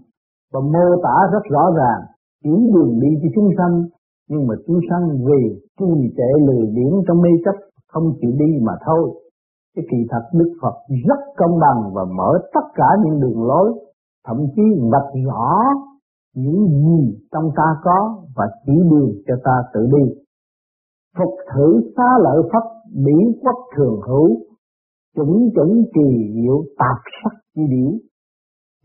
và 0.53 0.59
mô 0.59 0.87
tả 1.03 1.15
rất 1.33 1.43
rõ 1.49 1.71
ràng, 1.77 2.01
chỉ 2.43 2.53
đường 2.73 2.99
đi 2.99 3.07
cho 3.21 3.29
chúng 3.35 3.49
sanh, 3.57 3.83
nhưng 4.29 4.47
mà 4.47 4.55
chúng 4.67 4.79
sanh 4.89 5.09
vì 5.27 5.41
trì 5.79 6.13
trệ 6.17 6.29
lười 6.47 6.65
biếng 6.75 6.95
trong 7.07 7.21
mê 7.21 7.29
chấp 7.45 7.55
không 7.87 8.13
chịu 8.21 8.31
đi 8.31 8.59
mà 8.61 8.73
thôi. 8.85 9.03
cái 9.75 9.85
kỳ 9.91 9.97
thật 10.09 10.23
Đức 10.33 10.51
Phật 10.61 10.75
rất 11.07 11.19
công 11.37 11.59
bằng 11.59 11.91
và 11.93 12.05
mở 12.17 12.39
tất 12.53 12.65
cả 12.75 12.87
những 13.03 13.19
đường 13.19 13.47
lối, 13.47 13.73
thậm 14.27 14.37
chí 14.55 14.61
vạch 14.91 15.11
rõ 15.25 15.59
những 16.35 16.67
gì 16.67 17.19
trong 17.31 17.49
ta 17.55 17.75
có 17.83 18.23
và 18.35 18.45
chỉ 18.65 18.73
đường 18.91 19.11
cho 19.27 19.35
ta 19.43 19.63
tự 19.73 19.81
đi. 19.85 20.13
Phục 21.17 21.33
thử 21.53 21.91
xá 21.97 22.09
lợi 22.23 22.41
pháp 22.53 22.63
bỉ 23.05 23.39
quốc 23.43 23.57
thường 23.77 23.99
hữu, 24.07 24.37
chủng 25.15 25.49
chủng 25.55 25.83
kỳ 25.93 26.33
diệu 26.35 26.63
tạp 26.79 26.97
sắc 27.23 27.33
chi 27.55 27.61
điển. 27.69 27.91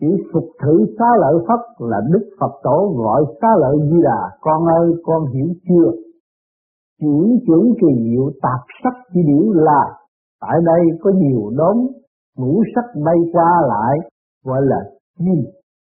chỉ 0.00 0.06
phục 0.32 0.44
thử 0.62 0.86
xá 0.98 1.06
lợi 1.20 1.34
Phật 1.48 1.86
là 1.86 2.00
Đức 2.12 2.24
Phật 2.40 2.52
Tổ 2.62 2.94
gọi 2.96 3.24
xá 3.40 3.48
lợi 3.60 3.76
Di 3.90 3.96
Đà, 4.02 4.20
con 4.40 4.66
ơi 4.66 4.92
con 5.04 5.26
hiểu 5.26 5.48
chưa? 5.68 5.90
Chuyển 7.00 7.38
chuyển 7.46 7.74
kỳ 7.80 8.10
diệu 8.10 8.30
tạp 8.42 8.60
sắc 8.82 8.94
chi 9.14 9.20
điển 9.26 9.42
là 9.54 9.82
tại 10.40 10.58
đây 10.66 10.80
có 11.02 11.10
nhiều 11.10 11.50
đốm 11.56 11.76
ngũ 12.36 12.62
sắc 12.74 13.00
bay 13.04 13.16
qua 13.32 13.50
lại 13.68 13.98
gọi 14.44 14.62
là 14.62 14.80
chim. 15.18 15.44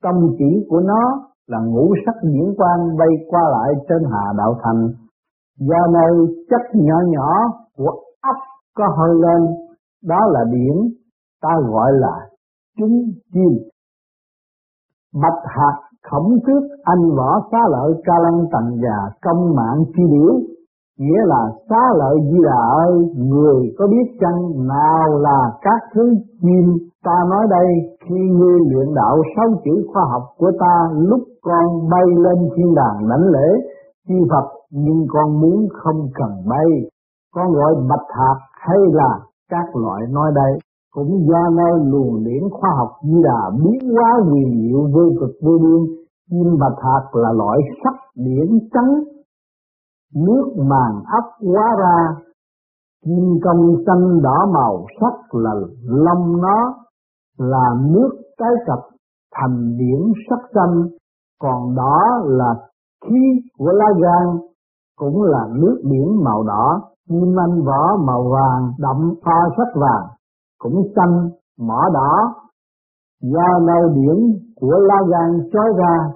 Tâm 0.02 0.14
chỉ 0.38 0.66
của 0.68 0.80
nó 0.80 1.30
là 1.46 1.58
ngũ 1.60 1.94
sắc 2.06 2.14
diễn 2.22 2.54
quan 2.58 2.96
bay 2.98 3.08
qua 3.28 3.42
lại 3.50 3.74
trên 3.88 4.02
hà 4.12 4.32
đạo 4.38 4.54
thành. 4.62 4.88
Do 5.58 5.86
nơi 5.92 6.12
chất 6.50 6.62
nhỏ 6.74 6.98
nhỏ 7.08 7.30
của 7.76 7.90
ấp 8.22 8.36
có 8.76 8.84
hơi 8.98 9.14
lên, 9.14 9.69
đó 10.04 10.20
là 10.30 10.40
điển, 10.52 10.76
ta 11.42 11.50
gọi 11.68 11.92
là 11.92 12.28
chúng 12.78 13.12
chim. 13.32 13.58
Bạch 15.22 15.42
hạt 15.44 15.76
khổng 16.10 16.38
tước 16.46 16.62
anh 16.82 17.10
võ 17.16 17.40
xá 17.52 17.58
lợi 17.70 17.92
ca 18.04 18.14
lăng 18.22 18.44
tần 18.52 18.80
già 18.82 18.98
công 19.22 19.54
mạng 19.56 19.84
chi 19.96 20.02
điểu 20.10 20.40
nghĩa 20.98 21.22
là 21.26 21.42
xá 21.68 21.82
lợi 21.98 22.16
di 22.30 22.38
đà 22.44 22.60
ơi 22.86 22.94
người 23.16 23.74
có 23.78 23.86
biết 23.86 24.06
chăng 24.20 24.66
nào 24.68 25.18
là 25.18 25.40
các 25.62 25.80
thứ 25.94 26.14
chim 26.42 26.66
ta 27.04 27.16
nói 27.30 27.46
đây 27.50 27.68
khi 28.04 28.20
ngươi 28.38 28.58
luyện 28.70 28.94
đạo 28.94 29.22
sáu 29.36 29.48
chữ 29.64 29.86
khoa 29.92 30.02
học 30.12 30.22
của 30.38 30.50
ta 30.60 30.74
lúc 30.96 31.20
con 31.42 31.88
bay 31.90 32.06
lên 32.16 32.48
thiên 32.56 32.74
đàng 32.74 33.08
lãnh 33.08 33.26
lễ 33.34 33.48
chi 34.08 34.14
Phật 34.30 34.46
nhưng 34.70 35.06
con 35.08 35.40
muốn 35.40 35.68
không 35.72 36.08
cần 36.14 36.30
bay 36.48 36.68
con 37.34 37.52
gọi 37.52 37.74
bạch 37.88 38.08
hạt 38.08 38.38
hay 38.52 38.78
là 38.92 39.18
các 39.50 39.76
loại 39.76 40.02
nói 40.10 40.32
đây 40.34 40.52
cũng 40.94 41.26
do 41.28 41.42
nơi 41.56 41.84
luồng 41.84 42.24
điển 42.24 42.42
khoa 42.50 42.70
học 42.78 42.90
di 43.02 43.22
đà 43.24 43.50
biến 43.50 43.90
hóa 43.94 44.10
quyền 44.32 44.60
diệu 44.62 44.80
vô 44.94 45.04
cực 45.20 45.36
vô 45.42 45.58
biên. 45.58 45.96
Chim 46.30 46.58
bạch 46.60 46.78
hạt 46.82 47.04
là 47.12 47.32
loại 47.32 47.58
sắc 47.84 47.94
điển 48.14 48.58
trắng. 48.72 48.94
Nước 50.14 50.44
màng 50.56 51.02
ấp 51.18 51.24
hóa 51.46 51.76
ra. 51.78 52.22
Kim 53.04 53.38
công 53.44 53.74
xanh 53.86 54.22
đỏ 54.22 54.46
màu 54.54 54.86
sắc 55.00 55.34
là 55.34 55.50
lông 55.84 56.42
nó, 56.42 56.74
là 57.38 57.74
nước 57.80 58.10
cái 58.38 58.50
cặp 58.66 58.78
thành 59.34 59.76
điển 59.78 60.12
sắc 60.30 60.38
xanh. 60.54 60.82
Còn 61.40 61.74
đó 61.74 62.00
là 62.24 62.54
khí 63.04 63.20
của 63.58 63.72
lá 63.72 63.86
gan, 64.02 64.38
cũng 64.98 65.22
là 65.22 65.48
nước 65.52 65.80
biển 65.90 66.24
màu 66.24 66.42
đỏ 66.42 66.89
kim 67.10 67.36
anh 67.36 67.62
vỏ 67.66 67.96
màu 68.06 68.22
vàng, 68.34 68.72
đậm 68.78 69.14
pha 69.24 69.38
sắc 69.56 69.80
vàng, 69.80 70.06
cũng 70.58 70.82
xanh, 70.96 71.30
mỏ 71.58 71.82
đỏ. 71.94 72.34
Do 73.22 73.58
nơi 73.66 73.82
điển 73.94 74.18
của 74.60 74.78
lá 74.88 74.96
gan 75.10 75.50
chói 75.52 75.68
ra, 75.78 76.10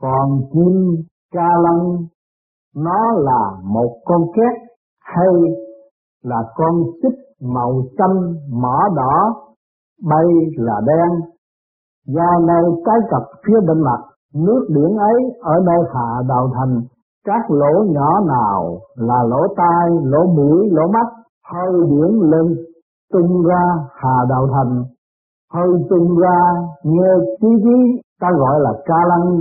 còn 0.00 0.40
kim 0.52 1.04
ca 1.32 1.48
lăng, 1.62 1.96
nó 2.76 3.12
là 3.16 3.50
một 3.64 3.96
con 4.04 4.22
két 4.36 4.52
hay 5.00 5.34
là 6.22 6.36
con 6.54 6.72
xích 7.02 7.18
màu 7.40 7.82
xanh, 7.98 8.34
mỏ 8.62 8.78
đỏ, 8.96 9.34
bay 10.10 10.26
là 10.56 10.80
đen. 10.86 11.30
Do 12.06 12.38
nơi 12.46 12.64
trái 12.86 12.98
cặp 13.10 13.22
phía 13.46 13.60
bên 13.68 13.80
mặt, 13.84 14.00
nước 14.34 14.66
biển 14.74 14.96
ấy 14.98 15.16
ở 15.40 15.52
nơi 15.66 15.78
hạ 15.94 16.22
đào 16.28 16.50
thành 16.54 16.82
các 17.24 17.50
lỗ 17.50 17.84
nhỏ 17.86 18.20
nào 18.26 18.78
là 18.94 19.22
lỗ 19.28 19.54
tai 19.56 19.88
lỗ 20.02 20.26
mũi 20.26 20.68
lỗ 20.70 20.82
mắt 20.92 21.24
hơi 21.52 21.72
điển 21.90 22.10
lưng, 22.30 22.54
tung 23.12 23.42
ra 23.42 23.64
hà 23.94 24.16
đạo 24.28 24.48
thành. 24.52 24.84
Hơi 25.54 25.68
tung 25.90 26.18
ra 26.18 26.38
nghe 26.82 27.10
chí 27.40 27.48
chí 27.62 28.02
ta 28.20 28.28
gọi 28.38 28.60
là 28.60 28.72
ca 28.84 28.96
lăng. 29.08 29.40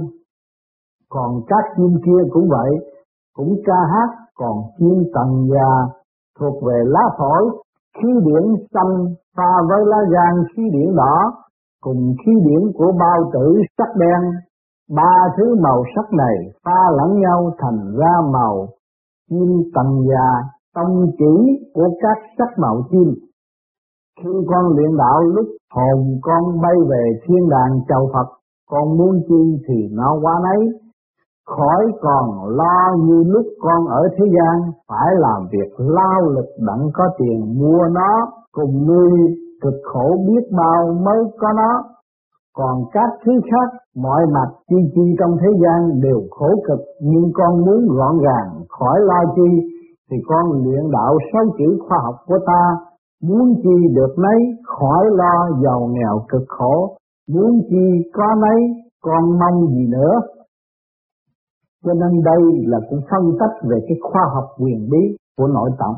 Còn 1.10 1.42
các 1.48 1.64
chim 1.78 2.02
kia 2.06 2.30
cũng 2.32 2.48
vậy 2.50 2.72
cũng 3.36 3.56
ca 3.66 3.80
hát 3.92 4.10
còn 4.36 4.58
chim 4.78 5.04
tầng 5.14 5.48
già 5.54 5.72
thuộc 6.40 6.64
về 6.64 6.84
lá 6.86 7.04
phổi. 7.18 7.44
Khí 7.98 8.10
điển 8.26 8.66
xanh 8.74 9.06
pha 9.38 9.52
với 9.70 9.86
lá 9.86 9.98
gan 10.12 10.44
khí 10.56 10.64
điển 10.74 10.96
đỏ 10.96 11.34
cùng 11.82 12.16
khí 12.26 12.32
điển 12.46 12.72
của 12.78 12.92
bao 13.00 13.32
tử 13.34 13.62
sắc 13.78 13.88
đen 13.96 14.22
ba 14.90 15.14
thứ 15.38 15.56
màu 15.64 15.84
sắc 15.96 16.14
này 16.14 16.36
pha 16.66 16.80
lẫn 16.98 17.20
nhau 17.20 17.52
thành 17.58 17.96
ra 17.98 18.14
màu. 18.34 18.68
Chim 19.30 19.62
tầm 19.76 19.86
già, 20.10 20.50
tông 20.76 21.12
chỉ 21.18 21.64
của 21.74 21.90
các 22.02 22.18
sắc 22.38 22.60
màu 22.60 22.82
chim. 22.92 23.14
Khi 24.20 24.30
con 24.48 24.76
luyện 24.76 24.98
đạo 24.98 25.22
lúc 25.22 25.46
hồn 25.76 26.20
con 26.22 26.62
bay 26.62 26.76
về 26.90 27.20
thiên 27.28 27.50
đàng 27.50 27.80
chầu 27.88 28.10
Phật, 28.14 28.28
con 28.70 28.98
muốn 28.98 29.22
chi 29.28 29.64
thì 29.68 29.88
nó 29.92 30.20
qua 30.22 30.34
nấy. 30.44 30.68
Khỏi 31.48 31.92
còn 32.02 32.56
lo 32.56 32.96
như 32.98 33.24
lúc 33.28 33.46
con 33.62 33.88
ở 33.88 34.08
thế 34.18 34.26
gian, 34.36 34.72
phải 34.88 35.16
làm 35.16 35.48
việc 35.52 35.74
lao 35.78 36.22
lực 36.30 36.46
đặng 36.68 36.90
có 36.94 37.04
tiền 37.18 37.60
mua 37.60 37.88
nó, 37.92 38.32
cùng 38.52 38.86
ngươi 38.86 39.36
cực 39.62 39.74
khổ 39.84 40.18
biết 40.28 40.48
bao 40.58 40.94
mới 41.06 41.24
có 41.40 41.48
nó. 41.56 41.84
Còn 42.56 42.84
các 42.92 43.10
thứ 43.26 43.32
khác 43.52 43.83
mọi 43.96 44.22
mặt 44.34 44.50
chi 44.70 44.76
chi 44.96 45.16
trong 45.20 45.38
thế 45.42 45.48
gian 45.62 46.02
đều 46.02 46.20
khổ 46.32 46.50
cực 46.68 46.80
nhưng 47.02 47.32
con 47.34 47.66
muốn 47.66 47.88
gọn 47.98 48.18
gàng 48.26 48.64
khỏi 48.70 49.00
lo 49.02 49.20
chi 49.36 49.50
thì 50.12 50.18
con 50.28 50.64
luyện 50.64 50.92
đạo 50.92 51.18
sáu 51.34 51.44
chữ 51.58 51.78
khoa 51.88 51.98
học 52.04 52.16
của 52.28 52.38
ta 52.46 52.64
muốn 53.24 53.54
chi 53.64 53.88
được 53.96 54.16
nấy 54.18 54.40
khỏi 54.64 55.06
lo 55.12 55.50
giàu 55.64 55.90
nghèo 55.92 56.26
cực 56.30 56.44
khổ 56.48 56.98
muốn 57.30 57.62
chi 57.70 58.10
có 58.14 58.36
nấy 58.42 58.62
con 59.02 59.40
mong 59.40 59.68
gì 59.68 59.88
nữa 59.88 60.20
cho 61.86 61.94
nên 61.94 62.24
đây 62.24 62.42
là 62.66 62.80
cũng 62.90 63.02
phân 63.12 63.24
tích 63.40 63.70
về 63.70 63.78
cái 63.88 63.98
khoa 64.02 64.22
học 64.34 64.46
quyền 64.60 64.90
bí 64.92 65.18
của 65.38 65.48
nội 65.48 65.70
tạng. 65.80 65.96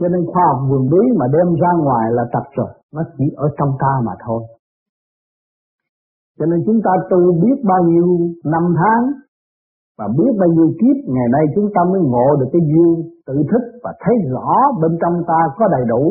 Cho 0.00 0.08
nên 0.08 0.26
khoa 0.26 0.42
học 0.50 0.60
quyền 0.70 0.90
bí 0.90 1.02
mà 1.18 1.26
đem 1.32 1.54
ra 1.62 1.70
ngoài 1.84 2.06
là 2.10 2.24
tập 2.32 2.42
rồi, 2.56 2.68
nó 2.94 3.02
chỉ 3.18 3.24
ở 3.36 3.48
trong 3.58 3.70
ta 3.80 3.92
mà 4.06 4.12
thôi. 4.26 4.42
Cho 6.38 6.46
nên 6.46 6.58
chúng 6.66 6.80
ta 6.84 6.92
tu 7.10 7.20
biết 7.42 7.58
bao 7.70 7.82
nhiêu 7.90 8.06
năm 8.44 8.64
tháng 8.80 9.04
và 9.98 10.06
biết 10.18 10.32
bao 10.40 10.48
nhiêu 10.54 10.68
kiếp 10.80 10.96
ngày 11.14 11.28
nay 11.32 11.44
chúng 11.54 11.68
ta 11.74 11.80
mới 11.90 12.00
ngộ 12.00 12.28
được 12.38 12.48
cái 12.52 12.62
duyên 12.70 12.90
tự 13.26 13.36
thức 13.50 13.62
và 13.84 13.92
thấy 14.02 14.14
rõ 14.32 14.48
bên 14.80 14.92
trong 15.00 15.14
ta 15.26 15.40
có 15.58 15.68
đầy 15.68 15.84
đủ 15.88 16.02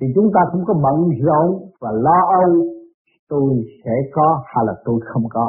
thì 0.00 0.06
chúng 0.14 0.28
ta 0.34 0.40
không 0.52 0.64
có 0.68 0.74
bận 0.84 0.98
rộn 1.26 1.48
và 1.80 1.90
lo 1.92 2.18
âu 2.42 2.52
tôi 3.30 3.50
sẽ 3.84 3.94
có 4.12 4.42
hay 4.46 4.64
là 4.66 4.74
tôi 4.84 5.00
không 5.12 5.24
có 5.30 5.46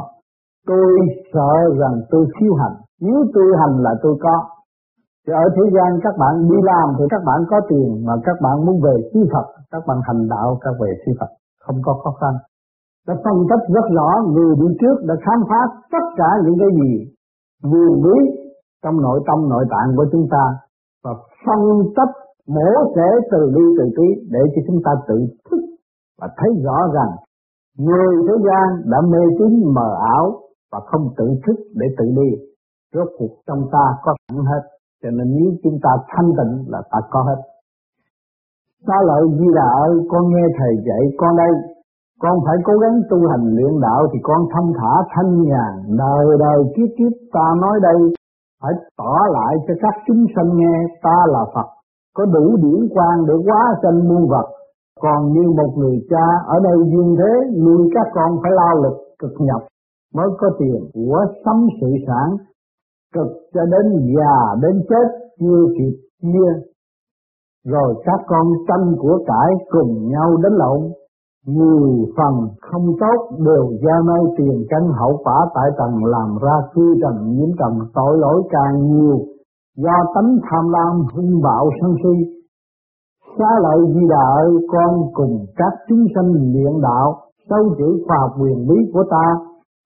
Tôi 0.67 0.87
sợ 1.33 1.51
rằng 1.79 1.95
tôi 2.09 2.25
thiếu 2.39 2.53
hành, 2.53 2.75
nếu 3.01 3.17
tôi 3.33 3.47
hành 3.59 3.83
là 3.83 3.91
tôi 4.03 4.15
có. 4.23 4.35
Thì 5.27 5.33
ở 5.33 5.45
thế 5.55 5.63
gian 5.75 5.99
các 6.03 6.13
bạn 6.19 6.33
đi 6.49 6.57
làm 6.63 6.87
thì 6.99 7.05
các 7.09 7.21
bạn 7.25 7.39
có 7.49 7.57
tiền 7.69 8.05
mà 8.05 8.13
các 8.23 8.37
bạn 8.41 8.65
muốn 8.65 8.81
về 8.81 8.95
sư 9.13 9.19
Phật, 9.33 9.45
các 9.71 9.83
bạn 9.87 9.97
hành 10.07 10.27
đạo 10.29 10.57
các 10.61 10.73
về 10.81 10.91
sư 11.05 11.11
Phật, 11.19 11.29
không 11.59 11.75
có 11.85 11.93
khó 12.03 12.11
khăn. 12.21 12.33
Đã 13.07 13.13
phân 13.23 13.37
tích 13.49 13.63
rất 13.75 13.85
rõ, 13.97 14.09
người 14.33 14.55
đi 14.61 14.67
trước 14.81 14.95
đã 15.07 15.15
khám 15.25 15.39
phá 15.49 15.59
tất 15.91 16.05
cả 16.17 16.29
những 16.45 16.57
cái 16.59 16.69
gì 16.79 16.91
vườn 17.63 17.91
bí 18.03 18.17
trong 18.83 19.01
nội 19.01 19.19
tâm 19.27 19.49
nội 19.49 19.65
tạng 19.71 19.95
của 19.97 20.05
chúng 20.11 20.27
ta 20.31 20.45
và 21.03 21.11
phân 21.45 21.61
tích 21.95 22.13
mổ 22.47 22.69
xẻ 22.95 23.07
từ 23.31 23.39
ly 23.55 23.65
từ 23.77 23.85
tí 23.97 24.07
để 24.31 24.39
cho 24.55 24.61
chúng 24.67 24.79
ta 24.85 24.91
tự 25.07 25.17
thức 25.51 25.61
và 26.21 26.27
thấy 26.37 26.49
rõ 26.65 26.77
rằng 26.93 27.11
người 27.77 28.11
thế 28.27 28.33
gian 28.47 28.91
đã 28.91 28.97
mê 29.11 29.23
tín 29.39 29.73
mờ 29.75 29.89
ảo 30.15 30.41
và 30.71 30.79
không 30.85 31.09
tự 31.17 31.25
thức 31.47 31.57
để 31.75 31.87
tự 31.97 32.05
đi. 32.05 32.29
Rốt 32.93 33.07
cuộc 33.17 33.33
trong 33.47 33.61
ta 33.71 33.85
có 34.03 34.15
sẵn 34.27 34.37
hết, 34.37 34.63
cho 35.03 35.09
nên 35.09 35.27
nếu 35.37 35.51
chúng 35.63 35.77
ta 35.83 35.89
thanh 36.07 36.29
tịnh 36.37 36.71
là 36.71 36.81
ta 36.91 36.99
có 37.11 37.23
hết. 37.23 37.39
Xá 38.87 38.97
lợi 39.07 39.23
Di 39.39 39.47
Đà 39.55 39.67
ơi, 39.87 39.93
con 40.11 40.23
nghe 40.29 40.45
Thầy 40.59 40.73
dạy 40.87 41.03
con 41.17 41.37
đây, 41.37 41.53
con 42.21 42.35
phải 42.45 42.57
cố 42.65 42.73
gắng 42.83 42.97
tu 43.09 43.17
hành 43.31 43.45
luyện 43.55 43.73
đạo 43.81 44.01
thì 44.13 44.19
con 44.23 44.41
thông 44.53 44.69
thả 44.79 44.93
thanh 45.13 45.43
nhàn, 45.43 45.71
đời 45.97 46.25
đời 46.39 46.59
kiếp 46.75 46.89
kiếp 46.97 47.13
ta 47.33 47.45
nói 47.61 47.79
đây, 47.81 47.99
phải 48.61 48.73
tỏ 48.97 49.15
lại 49.35 49.53
cho 49.67 49.73
các 49.81 49.93
chúng 50.07 50.25
sanh 50.35 50.57
nghe 50.57 50.75
ta 51.03 51.17
là 51.33 51.43
Phật, 51.53 51.69
có 52.15 52.25
đủ 52.25 52.45
điển 52.63 52.79
quang 52.93 53.19
để 53.27 53.33
hóa 53.45 53.61
sanh 53.83 54.07
muôn 54.09 54.27
vật. 54.29 54.47
Còn 55.01 55.33
như 55.33 55.51
một 55.57 55.71
người 55.77 55.97
cha 56.09 56.25
ở 56.47 56.59
đây 56.63 56.77
duyên 56.91 57.15
thế, 57.19 57.33
nuôi 57.63 57.89
các 57.93 58.07
con 58.13 58.37
phải 58.41 58.51
lao 58.51 58.75
lực 58.83 58.97
cực 59.19 59.31
nhọc 59.39 59.61
mới 60.15 60.27
có 60.37 60.47
tiền 60.59 60.89
của 60.93 61.25
sắm 61.45 61.67
sự 61.81 61.87
sản 62.07 62.37
cực 63.13 63.27
cho 63.53 63.61
đến 63.65 64.13
già 64.15 64.55
đến 64.61 64.83
chết 64.89 65.07
chưa 65.39 65.65
kịp 65.77 65.95
chia 66.21 66.51
rồi 67.65 67.95
các 68.05 68.19
con 68.27 68.47
tranh 68.67 68.95
của 68.99 69.19
cải 69.27 69.49
cùng 69.69 70.09
nhau 70.09 70.37
đến 70.43 70.53
lộn. 70.53 70.79
Nhiều 71.47 72.05
phần 72.17 72.33
không 72.61 72.85
tốt 72.99 73.37
đều 73.45 73.65
do 73.83 74.01
nơi 74.05 74.23
tiền 74.37 74.65
căn 74.69 74.83
hậu 74.99 75.17
quả 75.23 75.37
tại 75.55 75.69
tầng 75.77 76.05
làm 76.05 76.37
ra 76.41 76.55
cư 76.73 76.95
trần 77.01 77.31
nhiễm 77.31 77.49
trần 77.59 77.73
tội 77.93 78.17
lỗi 78.17 78.41
càng 78.49 78.87
nhiều. 78.91 79.17
Do 79.77 79.97
tánh 80.15 80.37
tham 80.43 80.69
lam 80.69 81.01
hung 81.13 81.41
bạo 81.43 81.69
sân 81.81 81.95
si. 82.03 82.41
Xá 83.37 83.49
lợi 83.63 83.79
di 83.93 84.07
đà 84.09 84.25
ơi, 84.43 84.51
con 84.71 85.01
cùng 85.13 85.45
các 85.55 85.73
chúng 85.89 86.05
sanh 86.15 86.31
luyện 86.53 86.81
đạo, 86.81 87.15
sâu 87.49 87.75
chữ 87.77 88.03
khoa 88.07 88.29
quyền 88.39 88.69
lý 88.69 88.91
của 88.93 89.03
ta. 89.11 89.25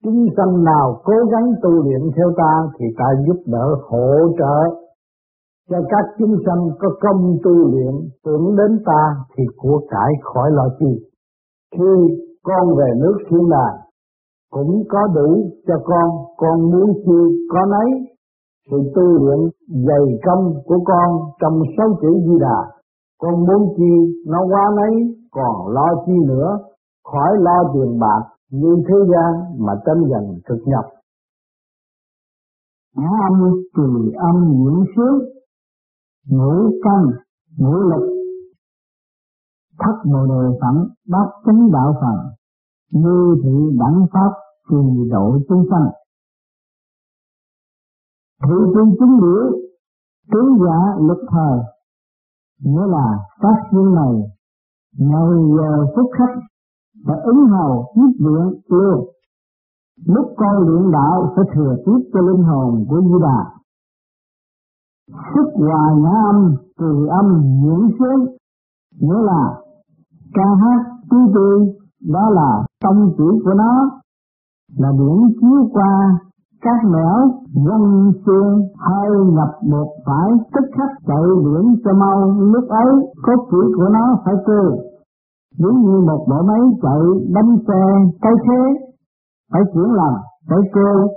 Chúng 0.04 0.26
sanh 0.36 0.64
nào 0.64 1.00
cố 1.04 1.14
gắng 1.32 1.52
tu 1.62 1.70
luyện 1.70 2.00
theo 2.16 2.32
ta 2.36 2.52
thì 2.78 2.86
ta 2.98 3.04
giúp 3.26 3.42
đỡ 3.46 3.74
hỗ 3.88 4.08
trợ. 4.38 4.56
Cho 5.70 5.76
các 5.88 6.04
chúng 6.18 6.36
sanh 6.46 6.68
có 6.78 6.88
công 7.00 7.36
tu 7.44 7.50
luyện, 7.50 7.94
tưởng 8.24 8.56
đến 8.56 8.82
ta 8.86 9.16
thì 9.36 9.44
của 9.56 9.80
cải 9.90 10.12
khỏi 10.22 10.50
lo 10.50 10.68
chi 10.78 11.06
khi 11.72 12.16
con 12.42 12.76
về 12.78 12.90
nước 13.00 13.16
thiên 13.30 13.48
đàng, 13.50 13.76
cũng 14.50 14.82
có 14.88 14.98
đủ 15.14 15.50
cho 15.66 15.74
con 15.84 16.10
con 16.36 16.70
muốn 16.70 16.92
chi 17.04 17.46
có 17.52 17.66
nấy. 17.66 18.16
Sự 18.70 18.76
tu 18.94 19.02
luyện 19.02 19.38
dày 19.68 20.20
công 20.26 20.54
của 20.64 20.78
con 20.84 21.30
trong 21.40 21.62
sáu 21.76 21.88
chữ 22.00 22.08
di 22.26 22.38
đà, 22.40 22.58
con 23.18 23.34
muốn 23.34 23.74
chi 23.76 24.22
nó 24.26 24.38
quá 24.50 24.70
nấy, 24.76 25.16
còn 25.30 25.68
lo 25.68 25.86
chi 26.06 26.12
nữa, 26.26 26.58
khỏi 27.04 27.30
lo 27.38 27.72
tiền 27.74 27.98
bạc 27.98 28.22
như 28.50 28.76
thế 28.88 28.94
gian 29.10 29.58
mà 29.66 29.72
tranh 29.86 30.02
giành 30.10 30.38
thực 30.48 30.62
nhập. 30.66 30.84
Ngã 32.96 33.08
âm 33.30 33.50
từ 33.76 34.12
âm 34.16 34.36
nhiễm 34.50 34.84
sướng, 34.96 35.18
ngũ 36.28 36.70
căn, 36.82 37.02
ngũ 37.58 37.72
lực, 37.72 38.16
thất 39.78 39.96
bồ 40.12 40.26
đề 40.26 40.58
phẩm 40.60 40.85
bát 41.08 41.28
chánh 41.46 41.70
đạo 41.72 41.94
phật 42.00 42.36
như 42.92 43.36
thị 43.42 43.76
đẳng 43.78 44.06
pháp 44.12 44.32
trì 44.70 45.10
độ 45.10 45.38
chúng 45.48 45.64
sanh. 45.70 45.88
Thị 48.42 48.56
trung 48.74 48.94
chúng 48.98 49.20
liễu 49.22 49.58
tướng 50.32 50.58
giả 50.58 50.78
lực 51.08 51.26
thời, 51.30 51.58
nghĩa 52.62 52.86
là 52.86 53.18
phát 53.42 53.56
duyên 53.72 53.94
này 53.94 54.14
ngày 54.98 55.30
giờ 55.56 55.86
phút 55.96 56.10
khách 56.18 56.40
và 57.06 57.14
ứng 57.24 57.46
hầu 57.46 57.92
tiếp 57.94 58.24
viện 58.24 58.60
luôn. 58.68 59.08
Lúc 60.06 60.34
con 60.36 60.68
luyện 60.68 60.92
đạo 60.92 61.34
sẽ 61.36 61.42
thừa 61.54 61.76
tiếp 61.86 62.10
cho 62.12 62.20
linh 62.20 62.42
hồn 62.42 62.84
của 62.88 63.00
Di 63.00 63.18
Đà. 63.22 63.52
Sức 65.06 65.50
hòa 65.54 65.94
nhã 65.98 66.10
âm 66.32 66.56
từ 66.78 67.06
âm 67.06 67.42
nhiễm 67.62 67.98
sướng, 67.98 68.36
nghĩa 69.00 69.22
là 69.22 69.62
ca 70.34 70.44
hát 70.60 70.95
tư 71.10 71.16
tươi 71.34 71.58
đó 72.12 72.30
là 72.30 72.62
tâm 72.84 73.10
chỉ 73.16 73.24
của 73.44 73.54
nó, 73.56 73.90
là 74.78 74.90
điển 74.98 75.18
chiếu 75.40 75.68
qua 75.72 76.18
các 76.62 76.78
nẻo 76.92 77.18
dân 77.66 78.12
xương 78.26 78.62
hơi 78.78 79.10
nhập 79.36 79.50
một 79.70 79.88
phải 80.06 80.30
tức 80.54 80.64
khắc 80.76 80.90
chạy 81.06 81.24
điển 81.44 81.64
cho 81.84 81.92
mau. 81.94 82.30
Lúc 82.52 82.68
ấy, 82.68 82.90
cốt 83.22 83.46
chỉ 83.50 83.72
của 83.76 83.88
nó 83.92 84.18
phải 84.24 84.34
kêu, 84.46 84.70
giống 85.58 85.80
như 85.80 86.00
một 86.06 86.26
bộ 86.28 86.42
máy 86.42 86.60
chạy 86.82 87.00
đâm 87.34 87.56
xe 87.68 87.82
cái 88.22 88.32
thế. 88.44 88.86
Phải 89.52 89.62
chuyển 89.74 89.90
làm 89.92 90.14
phải 90.48 90.58
kêu, 90.74 91.08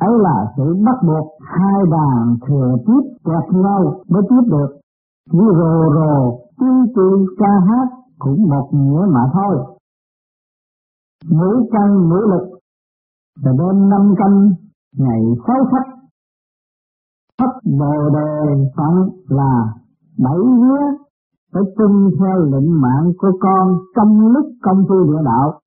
ấy 0.00 0.18
là 0.18 0.52
sự 0.56 0.64
bắt 0.86 0.96
buộc 1.06 1.26
hai 1.40 1.82
đàn 1.90 2.36
thừa 2.48 2.76
tiếp 2.86 3.02
kẹp 3.24 3.54
nhau 3.54 3.94
mới 4.08 4.22
tiếp 4.30 4.44
được. 4.46 4.70
Như 5.32 5.46
rồ 5.58 5.94
rồ, 5.94 6.38
tiên 6.58 6.86
tri 6.94 7.34
ca 7.38 7.52
hát 7.68 7.88
cũng 8.20 8.48
một 8.50 8.68
nghĩa 8.72 9.02
mà 9.14 9.20
thôi. 9.32 9.54
Mỗi 11.30 11.56
căn 11.72 12.08
mỗi 12.10 12.22
lực 12.30 12.58
là 13.42 13.52
đêm 13.58 13.88
năm 13.88 14.14
căn 14.18 14.32
ngày 14.96 15.22
sáu 15.46 15.64
khách 15.70 16.00
thất 17.38 17.52
bồ 17.78 17.94
đề 18.14 18.30
phận 18.76 18.94
là 19.28 19.52
bảy 20.18 20.38
vía, 20.60 20.84
phải 21.52 21.62
tuân 21.76 22.10
theo 22.18 22.36
lệnh 22.52 22.80
mạng 22.80 23.12
của 23.18 23.32
con 23.40 23.78
trong 23.96 24.28
lúc 24.28 24.46
công 24.62 24.84
phu 24.88 24.94
địa 25.04 25.22
đạo. 25.24 25.60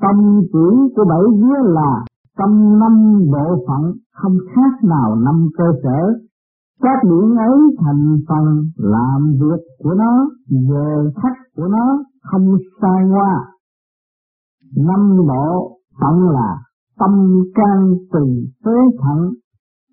Tâm 0.00 0.40
chỉ 0.52 0.66
của 0.96 1.04
bảy 1.08 1.22
vía 1.40 1.58
là 1.62 2.04
tâm 2.38 2.78
năm 2.80 3.20
bộ 3.32 3.64
phận, 3.68 3.92
không 4.14 4.36
khác 4.54 4.88
nào 4.88 5.16
năm 5.16 5.48
cơ 5.58 5.64
sở. 5.82 6.00
Các 6.82 6.98
điểm 7.04 7.36
ấy 7.38 7.56
thành 7.80 8.18
phần 8.28 8.70
làm 8.76 9.32
việc 9.40 9.62
của 9.84 9.94
nó, 9.94 10.28
giờ 10.48 11.10
khách 11.22 11.40
của 11.60 11.68
nó 11.68 12.04
không 12.22 12.56
sai 12.80 13.04
qua 13.12 13.50
năm 14.76 15.16
bộ 15.28 15.78
phận 16.00 16.30
là 16.30 16.58
tâm 16.98 17.10
can 17.54 17.94
từ 18.12 18.24
phế 18.64 18.76
thận, 19.02 19.32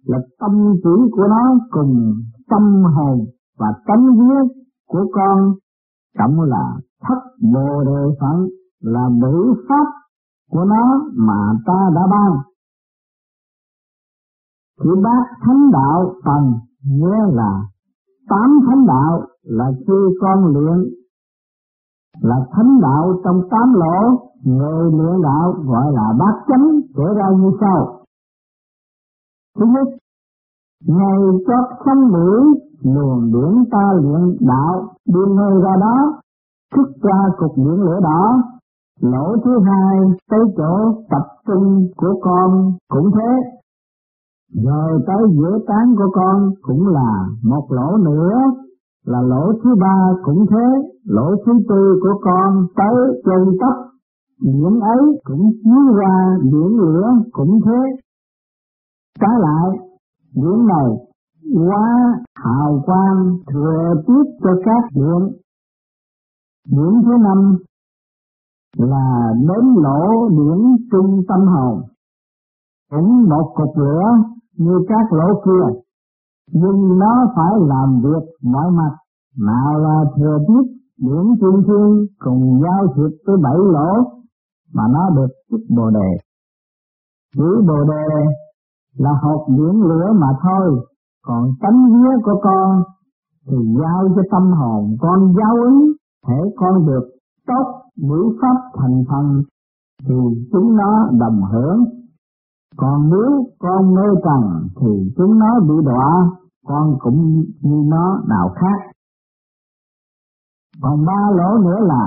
là 0.05 0.17
tâm 0.39 0.51
chỉ 0.83 1.11
của 1.11 1.27
nó 1.29 1.59
cùng 1.69 2.13
tâm 2.49 2.83
hồn 2.95 3.19
và 3.59 3.67
tâm 3.87 3.99
huyết 3.99 4.45
của 4.87 5.05
con 5.13 5.53
cộng 6.17 6.41
là 6.41 6.77
thất 7.01 7.19
bồ 7.53 7.83
đề 7.83 8.15
phận, 8.21 8.47
là 8.81 9.09
bử 9.21 9.53
pháp 9.69 9.85
của 10.51 10.63
nó 10.63 11.01
mà 11.15 11.53
ta 11.65 11.89
đã 11.95 12.01
ban. 12.11 12.37
Thứ 14.83 14.95
bác 15.03 15.23
thánh 15.45 15.71
đạo 15.71 16.13
phần 16.25 16.53
nghĩa 16.85 17.33
là 17.33 17.61
tám 18.29 18.59
thánh 18.67 18.85
đạo 18.87 19.21
là 19.43 19.71
khi 19.87 20.17
con 20.21 20.45
luyện 20.53 20.97
là 22.21 22.35
thánh 22.51 22.81
đạo 22.81 23.21
trong 23.23 23.41
tám 23.51 23.73
lỗ, 23.73 24.19
người 24.43 24.91
luyện 24.91 25.21
đạo 25.21 25.53
gọi 25.65 25.93
là 25.93 26.13
bát 26.19 26.35
chánh, 26.47 26.67
kể 26.95 27.03
ra 27.15 27.25
như 27.39 27.51
sau. 27.61 27.99
Thứ 29.59 29.65
nhất, 29.65 29.87
ngày 30.87 31.19
chót 31.47 31.77
sông 31.85 32.11
mũi 32.11 32.59
luồng 32.83 33.31
điển 33.33 33.65
ta 33.71 33.93
luyện 34.01 34.37
đạo 34.39 34.93
đưa 35.13 35.25
nơi 35.25 35.61
ra 35.63 35.75
đó, 35.81 36.21
xuất 36.75 36.89
ra 37.01 37.19
cục 37.37 37.57
điển 37.57 37.75
lửa 37.81 37.99
đỏ. 38.03 38.43
Lỗ 39.01 39.35
thứ 39.45 39.59
hai, 39.59 39.97
tới 40.29 40.39
chỗ 40.57 41.01
tập 41.09 41.27
trung 41.47 41.87
của 41.97 42.19
con 42.21 42.73
cũng 42.89 43.11
thế. 43.15 43.59
Rồi 44.65 45.01
tới 45.07 45.17
giữa 45.31 45.59
tán 45.67 45.95
của 45.97 46.11
con 46.13 46.51
cũng 46.61 46.87
là 46.87 47.25
một 47.43 47.67
lỗ 47.69 47.97
nữa 47.97 48.33
là 49.11 49.21
lỗ 49.21 49.43
thứ 49.63 49.69
ba 49.81 49.97
cũng 50.23 50.45
thế, 50.51 50.67
lỗ 51.05 51.35
thứ 51.45 51.51
tư 51.69 51.99
của 52.01 52.15
con 52.21 52.67
tới 52.75 53.21
chân 53.25 53.57
tóc. 53.61 53.75
Miệng 54.41 54.79
ấy 54.79 55.01
cũng 55.23 55.51
chiếu 55.63 55.95
ra 55.95 56.37
miệng 56.43 56.77
lửa 56.79 57.05
cũng 57.31 57.59
thế. 57.65 57.81
Trái 59.19 59.35
lại 59.39 59.69
miệng 60.35 60.65
này, 60.67 60.89
quá 61.55 61.87
hào 62.35 62.81
quang 62.85 63.37
thừa 63.53 63.93
tiếp 64.07 64.23
cho 64.43 64.49
các 64.65 64.83
miệng. 64.95 65.29
điểm 66.71 67.01
thứ 67.05 67.11
năm 67.23 67.57
là 68.77 69.33
đến 69.33 69.65
lỗ 69.83 70.29
điểm 70.29 70.75
trung 70.91 71.21
tâm 71.27 71.39
hồn. 71.47 71.81
Cũng 72.91 73.29
một 73.29 73.53
cục 73.55 73.77
lửa 73.77 74.03
như 74.57 74.73
các 74.87 75.13
lỗ 75.13 75.41
kia 75.45 75.79
nhưng 76.51 76.99
nó 76.99 77.31
phải 77.35 77.53
làm 77.67 78.01
việc 78.03 78.25
mọi 78.43 78.71
mặt. 78.71 78.91
Nào 79.45 79.79
là 79.79 80.03
thừa 80.17 80.37
tiết 80.47 80.77
những 80.97 81.35
trung 81.41 81.61
thiên, 81.67 82.05
cùng 82.19 82.61
giao 82.63 82.87
thiệp 82.95 83.17
tới 83.25 83.35
bảy 83.43 83.57
lỗ, 83.57 83.91
mà 84.73 84.83
nó 84.93 85.09
được 85.15 85.27
chức 85.51 85.59
bồ 85.77 85.89
đề. 85.89 86.09
Chữ 87.35 87.63
bồ 87.67 87.83
đề 87.83 88.25
là 88.97 89.11
hộp 89.21 89.45
diễn 89.49 89.81
lửa 89.81 90.13
mà 90.19 90.27
thôi. 90.41 90.85
Còn 91.25 91.51
tánh 91.61 91.85
vía 91.93 92.21
của 92.23 92.39
con 92.43 92.83
thì 93.47 93.57
giao 93.81 94.09
cho 94.15 94.21
tâm 94.31 94.51
hồn. 94.51 94.95
Con 94.99 95.33
giáo 95.37 95.55
ứng 95.63 95.91
thể 96.27 96.39
con 96.55 96.87
được 96.87 97.09
tốt 97.47 97.81
ngữ 97.95 98.23
pháp 98.41 98.79
thành 98.79 99.03
phần 99.09 99.41
thì 100.07 100.15
chúng 100.51 100.75
nó 100.75 101.09
đồng 101.19 101.41
hưởng 101.51 101.83
còn 102.77 103.09
nếu 103.09 103.45
con 103.59 103.93
mê 103.95 104.07
trần 104.23 104.67
thì 104.81 105.11
chúng 105.17 105.39
nó 105.39 105.59
bị 105.59 105.75
đọa, 105.85 106.29
con 106.67 106.97
cũng 106.99 107.43
như 107.61 107.83
nó 107.89 108.21
đạo 108.27 108.49
khác 108.55 108.97
còn 110.81 111.05
ba 111.05 111.21
lỗ 111.35 111.57
nữa 111.57 111.79
là, 111.79 112.05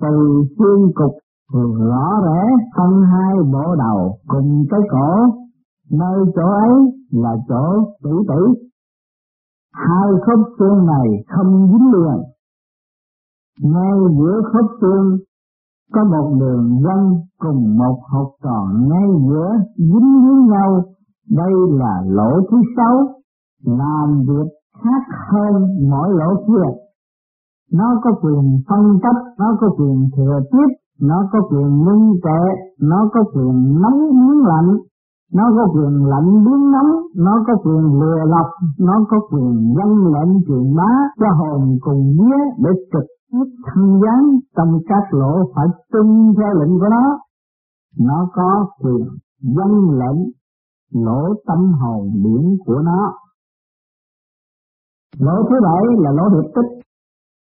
từ 0.00 0.44
xương 0.58 0.92
cục 0.94 1.12
rõ 1.78 2.20
rẽ 2.24 2.42
phân 2.76 3.02
hai 3.02 3.34
bộ 3.52 3.74
đầu 3.78 4.18
cùng 4.28 4.64
cái 4.70 4.80
cổ 4.90 5.10
nơi 5.90 6.24
chỗ 6.34 6.42
ấy 6.42 6.72
là 7.10 7.36
chỗ 7.48 7.94
tử 8.02 8.10
tử. 8.28 8.54
Hai 9.72 10.08
khớp 10.26 10.38
xương 10.58 10.86
này 10.86 11.08
không 11.28 11.68
dính 11.72 11.92
liền. 11.92 12.22
Ngay 13.72 13.98
giữa 14.18 14.40
khớp 14.52 14.64
xương 14.80 15.18
có 15.94 16.04
một 16.04 16.36
đường 16.40 16.80
dân 16.84 17.00
cùng 17.38 17.78
một 17.78 17.98
học 18.12 18.28
trò 18.42 18.66
ngay 18.88 19.08
giữa 19.28 19.50
dính 19.76 20.12
với 20.24 20.36
nhau. 20.52 20.82
Đây 21.30 21.52
là 21.80 22.02
lỗ 22.06 22.40
thứ 22.50 22.56
sáu, 22.76 22.94
làm 23.64 24.22
việc 24.28 24.48
khác 24.82 25.16
hơn 25.32 25.66
mỗi 25.90 26.08
lỗ 26.12 26.34
kia. 26.46 26.68
Nó 27.72 28.00
có 28.04 28.10
quyền 28.22 28.60
phân 28.68 28.98
cấp, 29.02 29.16
nó 29.38 29.56
có 29.60 29.68
quyền 29.78 30.08
thừa 30.16 30.38
tiếp, 30.52 30.74
nó 31.00 31.28
có 31.32 31.38
quyền 31.50 31.84
minh 31.84 32.12
trệ, 32.24 32.42
nó 32.80 33.08
có 33.12 33.20
quyền 33.34 33.80
nóng 33.82 34.00
biến 34.10 34.42
lạnh, 34.46 34.76
nó 35.34 35.44
có 35.56 35.66
quyền 35.74 36.06
lạnh 36.06 36.44
biến 36.44 36.70
nóng, 36.70 36.92
nó 37.16 37.44
có 37.46 37.52
quyền 37.64 38.00
lừa 38.00 38.18
lọc, 38.26 38.46
nó 38.78 39.04
có 39.10 39.16
quyền 39.30 39.74
dân 39.76 40.06
lệnh 40.14 40.32
truyền 40.46 40.74
bá 40.76 40.90
cho 41.20 41.26
hồn 41.38 41.78
cùng 41.80 42.12
vía 42.18 42.64
để 42.64 42.70
trực 42.92 43.06
tiếp 43.32 43.48
thân 43.66 44.00
gián 44.02 44.22
trong 44.56 44.78
các 44.88 45.04
lỗ 45.10 45.52
phải 45.54 45.66
tuân 45.92 46.06
theo 46.36 46.54
lệnh 46.60 46.78
của 46.80 46.88
nó. 46.90 47.18
Nó 47.98 48.28
có 48.34 48.66
quyền 48.80 49.06
dân 49.40 49.90
lệnh 50.00 50.20
lỗ 50.92 51.34
tâm 51.46 51.72
hồn 51.72 52.10
điển 52.14 52.56
của 52.66 52.80
nó. 52.84 53.12
Lỗ 55.18 55.42
thứ 55.50 55.56
bảy 55.62 55.84
là 55.98 56.10
lỗ 56.10 56.28
hiệp 56.28 56.54
tích. 56.54 56.70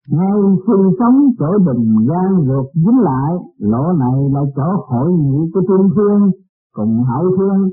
Ngay 0.08 0.38
sinh 0.66 0.90
sống 0.98 1.16
chỗ 1.38 1.46
bình 1.66 2.06
gian 2.08 2.46
ruột 2.46 2.66
dính 2.74 3.00
lại, 3.00 3.32
lỗ 3.58 3.92
này 3.92 4.18
là 4.32 4.40
chỗ 4.56 4.68
hội 4.86 5.12
nghị 5.12 5.50
của 5.54 5.60
trung 5.68 5.88
thiên 5.94 6.30
cùng 6.72 7.04
hậu 7.04 7.24
thiên. 7.36 7.70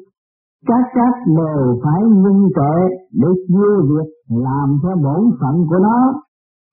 Các 0.66 0.84
các 0.94 1.14
đều 1.38 1.80
phải 1.84 2.02
ngưng 2.04 2.50
trệ 2.56 2.96
để 3.14 3.28
chia 3.48 3.72
việc 3.90 4.10
làm 4.30 4.80
theo 4.84 4.96
bổn 4.96 5.32
phận 5.40 5.56
của 5.70 5.80
nó, 5.82 6.14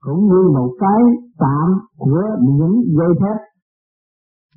cũng 0.05 0.27
như 0.27 0.51
một 0.57 0.71
cái 0.81 1.03
tạm 1.38 1.69
của 1.99 2.23
những 2.40 2.83
dây 2.99 3.09
thép. 3.21 3.37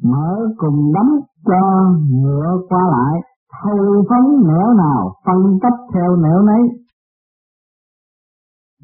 Mở 0.03 0.35
cùng 0.57 0.93
đấm 0.93 1.19
cho 1.45 1.89
ngựa 2.09 2.57
qua 2.69 2.83
lại 2.91 3.21
thâu 3.61 4.03
phấn 4.09 4.47
nẻo 4.47 4.73
nào 4.73 5.13
phân 5.25 5.59
cấp 5.61 5.73
theo 5.93 6.15
nẻo 6.15 6.41
nấy. 6.41 6.61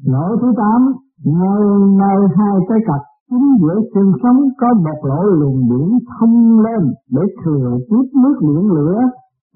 Lỗ 0.04 0.36
thứ 0.40 0.52
tám, 0.56 0.92
ngay 1.24 1.62
ngay 1.98 2.16
hai 2.36 2.56
cái 2.68 2.78
cặp 2.86 3.00
chính 3.30 3.48
giữa 3.60 3.80
xương 3.94 4.12
sống 4.22 4.40
có 4.60 4.66
một 4.74 5.08
lỗ 5.08 5.22
luồng 5.22 5.68
biển 5.70 5.98
thông 6.18 6.60
lên 6.60 6.92
để 7.10 7.22
thừa 7.44 7.78
tiếp 7.90 8.06
nước 8.22 8.36
biển 8.40 8.70
lửa 8.70 9.00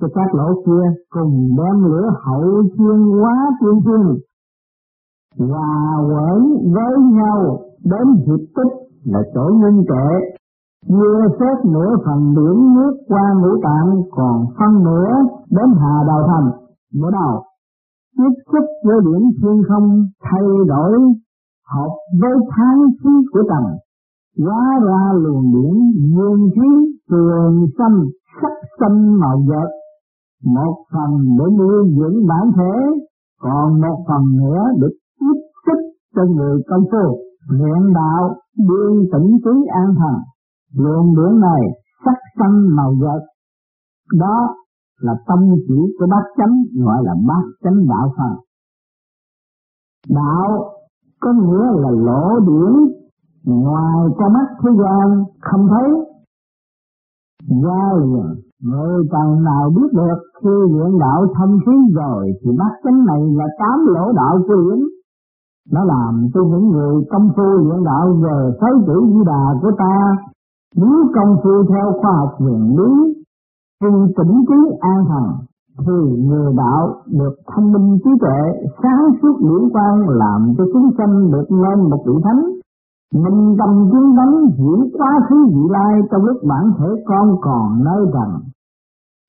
cho 0.01 0.09
các 0.15 0.35
lỗ 0.35 0.63
kia 0.67 1.03
cùng 1.11 1.49
đem 1.59 1.85
lửa 1.85 2.11
hậu 2.25 2.63
chuyên 2.77 3.01
hóa 3.21 3.51
chuyên 3.61 3.75
chuyên 3.85 4.19
hòa 5.39 5.97
quẩn 6.11 6.41
với 6.75 6.95
nhau 7.13 7.59
đến 7.85 8.07
hiệp 8.27 8.41
tích 8.57 8.73
là 9.05 9.21
chỗ 9.35 9.51
ngưng 9.61 9.85
trệ 9.89 10.39
Vừa 10.87 11.21
xét 11.39 11.65
nửa 11.73 11.97
phần 12.05 12.35
biển 12.37 12.75
nước 12.75 12.93
qua 13.09 13.33
ngũ 13.41 13.63
tạng 13.63 14.03
còn 14.11 14.45
phân 14.59 14.85
nửa 14.85 15.09
đến 15.51 15.69
hà 15.81 16.05
đầu 16.07 16.21
thành. 16.29 16.51
mở 16.95 17.09
đầu, 17.13 17.43
tiếp 18.17 18.35
xúc 18.53 18.65
với 18.85 18.97
điểm 19.07 19.23
thiên 19.39 19.63
không 19.69 20.05
thay 20.23 20.43
đổi 20.69 20.93
hợp 21.75 21.93
với 22.21 22.37
tháng 22.57 22.81
khí 23.01 23.11
của 23.33 23.43
tầng. 23.49 23.69
Hóa 24.45 24.79
ra 24.87 25.13
luồng 25.13 25.53
điển 25.55 25.75
dương 26.17 26.51
khí 26.55 26.69
trường 27.11 27.67
xanh 27.79 27.99
sắc 28.43 28.53
xanh 28.81 29.21
màu 29.21 29.39
vợt. 29.49 29.71
Một 30.45 30.75
phần 30.93 31.11
để 31.39 31.45
nuôi 31.59 31.95
dưỡng 31.99 32.27
bản 32.27 32.51
thể, 32.57 32.75
còn 33.41 33.81
một 33.81 34.05
phần 34.09 34.37
nữa 34.37 34.63
để 34.81 34.89
cho 36.19 36.25
người 36.25 36.63
công 36.69 36.85
phu, 36.93 37.19
luyện 37.49 37.93
đạo, 37.95 38.37
đương 38.69 39.05
tỉnh 39.13 39.39
trí 39.45 39.67
an 39.83 39.95
thần. 39.99 40.15
Luồng 40.77 41.17
điển 41.17 41.41
này 41.41 41.63
sắc 42.05 42.19
xanh 42.39 42.77
màu 42.77 42.95
vợt 43.01 43.23
đó 44.19 44.55
là 45.01 45.15
tâm 45.27 45.39
chỉ 45.69 45.79
của 45.99 46.07
bát 46.11 46.25
chánh 46.37 46.85
gọi 46.85 47.03
là 47.05 47.15
bát 47.29 47.45
chánh 47.65 47.87
đạo 47.89 48.15
phần 48.17 48.39
đạo 50.09 50.73
có 51.21 51.33
nghĩa 51.33 51.81
là 51.83 51.91
lỗ 51.91 52.41
điển 52.41 52.73
ngoài 53.45 54.09
cho 54.19 54.29
mắt 54.29 54.47
thế 54.63 54.71
gian 54.83 55.25
không 55.41 55.69
thấy. 55.71 55.91
Ra 57.65 57.93
liền 57.99 58.35
người 58.63 59.05
tầng 59.13 59.43
nào 59.43 59.71
biết 59.77 59.89
được 59.93 60.19
khi 60.43 60.51
luyện 60.73 60.99
đạo 61.01 61.27
thông 61.39 61.59
khí 61.67 61.73
rồi 61.95 62.33
thì 62.45 62.51
bát 62.59 62.73
chánh 62.85 63.05
này 63.07 63.21
là 63.37 63.45
tám 63.59 63.87
lỗ 63.87 64.13
đạo 64.13 64.39
của 64.47 64.55
điển 64.55 64.88
nó 65.73 65.85
làm 65.85 66.29
cho 66.35 66.41
những 66.51 66.69
người 66.69 67.05
công 67.11 67.29
phu 67.37 67.43
luyện 67.43 67.85
đạo 67.85 68.07
về 68.23 68.57
thấy 68.61 68.71
chữ 68.87 69.07
di 69.13 69.25
đà 69.27 69.45
của 69.63 69.71
ta 69.79 70.17
nếu 70.77 71.11
công 71.15 71.37
phu 71.43 71.51
theo 71.71 71.93
khoa 72.01 72.13
học 72.13 72.35
huyền 72.39 72.77
lý, 72.79 73.23
cùng 73.81 74.09
tỉnh 74.17 74.45
trí 74.49 74.77
an 74.81 75.05
thần, 75.09 75.25
thì 75.79 76.23
người 76.27 76.53
đạo 76.57 76.95
được 77.07 77.35
thông 77.55 77.73
minh 77.73 77.99
trí 78.05 78.11
tuệ, 78.21 78.41
sáng 78.83 79.03
suốt 79.23 79.41
điển 79.41 79.69
quan 79.73 80.09
làm 80.09 80.55
cho 80.59 80.65
chúng 80.73 80.91
sanh 80.99 81.31
được 81.31 81.47
lên 81.51 81.91
một 81.91 82.03
vị 82.07 82.13
thánh. 82.25 82.43
Minh 83.15 83.57
tâm 83.59 83.91
chứng 83.93 84.17
đấng 84.17 84.35
diễn 84.59 84.91
quá 84.99 85.11
khứ 85.29 85.37
vị 85.47 85.63
lai 85.71 86.01
trong 86.11 86.25
lúc 86.25 86.37
bản 86.49 86.73
thể 86.79 86.87
con 87.07 87.37
còn 87.41 87.85
nơi 87.85 88.07
rằng 88.15 88.41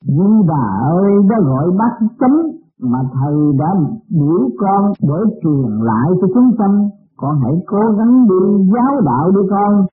Di 0.05 0.47
Đà 0.47 0.67
ơi 0.83 1.11
đã 1.29 1.35
gọi 1.45 1.71
bác 1.79 2.07
chấm 2.19 2.31
mà 2.81 2.99
thầy 3.13 3.35
đã 3.59 3.71
biểu 4.09 4.49
con 4.57 4.91
để 5.01 5.19
truyền 5.43 5.71
lại 5.83 6.07
cho 6.21 6.27
chúng 6.33 6.51
sanh. 6.57 6.89
Con 7.17 7.39
hãy 7.43 7.53
cố 7.67 7.79
gắng 7.97 8.27
đi 8.29 8.71
giáo 8.73 9.01
đạo 9.05 9.31
đi 9.31 9.41
con, 9.49 9.85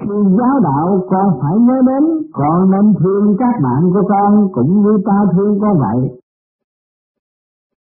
khi 0.00 0.14
giáo 0.38 0.60
đạo 0.62 1.06
con 1.10 1.38
phải 1.40 1.58
nhớ 1.58 1.82
đến 1.86 2.22
con 2.32 2.70
nên 2.70 2.94
thương 3.00 3.36
các 3.38 3.54
bạn 3.62 3.90
của 3.92 4.02
con 4.08 4.48
cũng 4.52 4.82
như 4.82 4.98
ta 5.06 5.24
thương 5.32 5.58
con 5.60 5.78
vậy. 5.78 6.20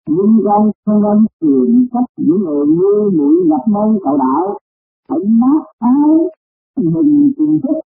Nhưng 0.08 0.40
con 0.44 0.70
không 0.86 1.02
nên 1.02 1.26
truyền 1.40 1.86
cách 1.92 2.04
những 2.16 2.38
người 2.44 2.66
như 2.66 3.10
mũi 3.18 3.34
nhập 3.46 3.60
môn 3.66 3.98
cầu 4.04 4.16
đạo, 4.16 4.58
hãy 5.08 5.18
mát 5.28 5.62
áo, 5.78 6.28
mình 6.76 7.32
cùng 7.36 7.60
thức. 7.62 7.80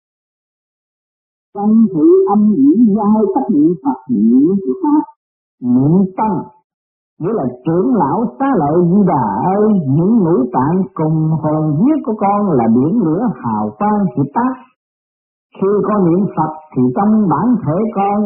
Trong 1.53 1.85
sự 1.93 2.25
âm 2.29 2.53
diễn 2.55 2.95
giai 2.95 3.23
các 3.35 3.43
niệm 3.49 3.73
Phật 3.83 3.99
niệm 4.09 4.55
Pháp, 4.83 5.03
niệm 5.61 5.93
tăng, 6.17 6.37
nghĩa 7.19 7.33
là 7.39 7.45
trưởng 7.65 7.95
lão 7.95 8.25
xá 8.39 8.45
lợi 8.61 8.77
di 8.89 8.99
đà 9.07 9.25
ơi, 9.57 9.67
những 9.95 10.13
ngũ 10.23 10.37
tạng 10.53 10.77
cùng 10.93 11.17
hồn 11.41 11.63
vía 11.79 11.95
của 12.05 12.13
con 12.17 12.49
là 12.49 12.65
biển 12.75 13.01
lửa 13.05 13.23
hào 13.43 13.69
quang 13.79 14.05
hiệp 14.15 14.25
tác. 14.33 14.53
Khi 15.57 15.67
con 15.87 16.05
niệm 16.05 16.25
phật 16.37 16.51
thì 16.75 16.81
trong 16.95 17.11
bản 17.29 17.55
thể 17.63 17.77
con, 17.95 18.19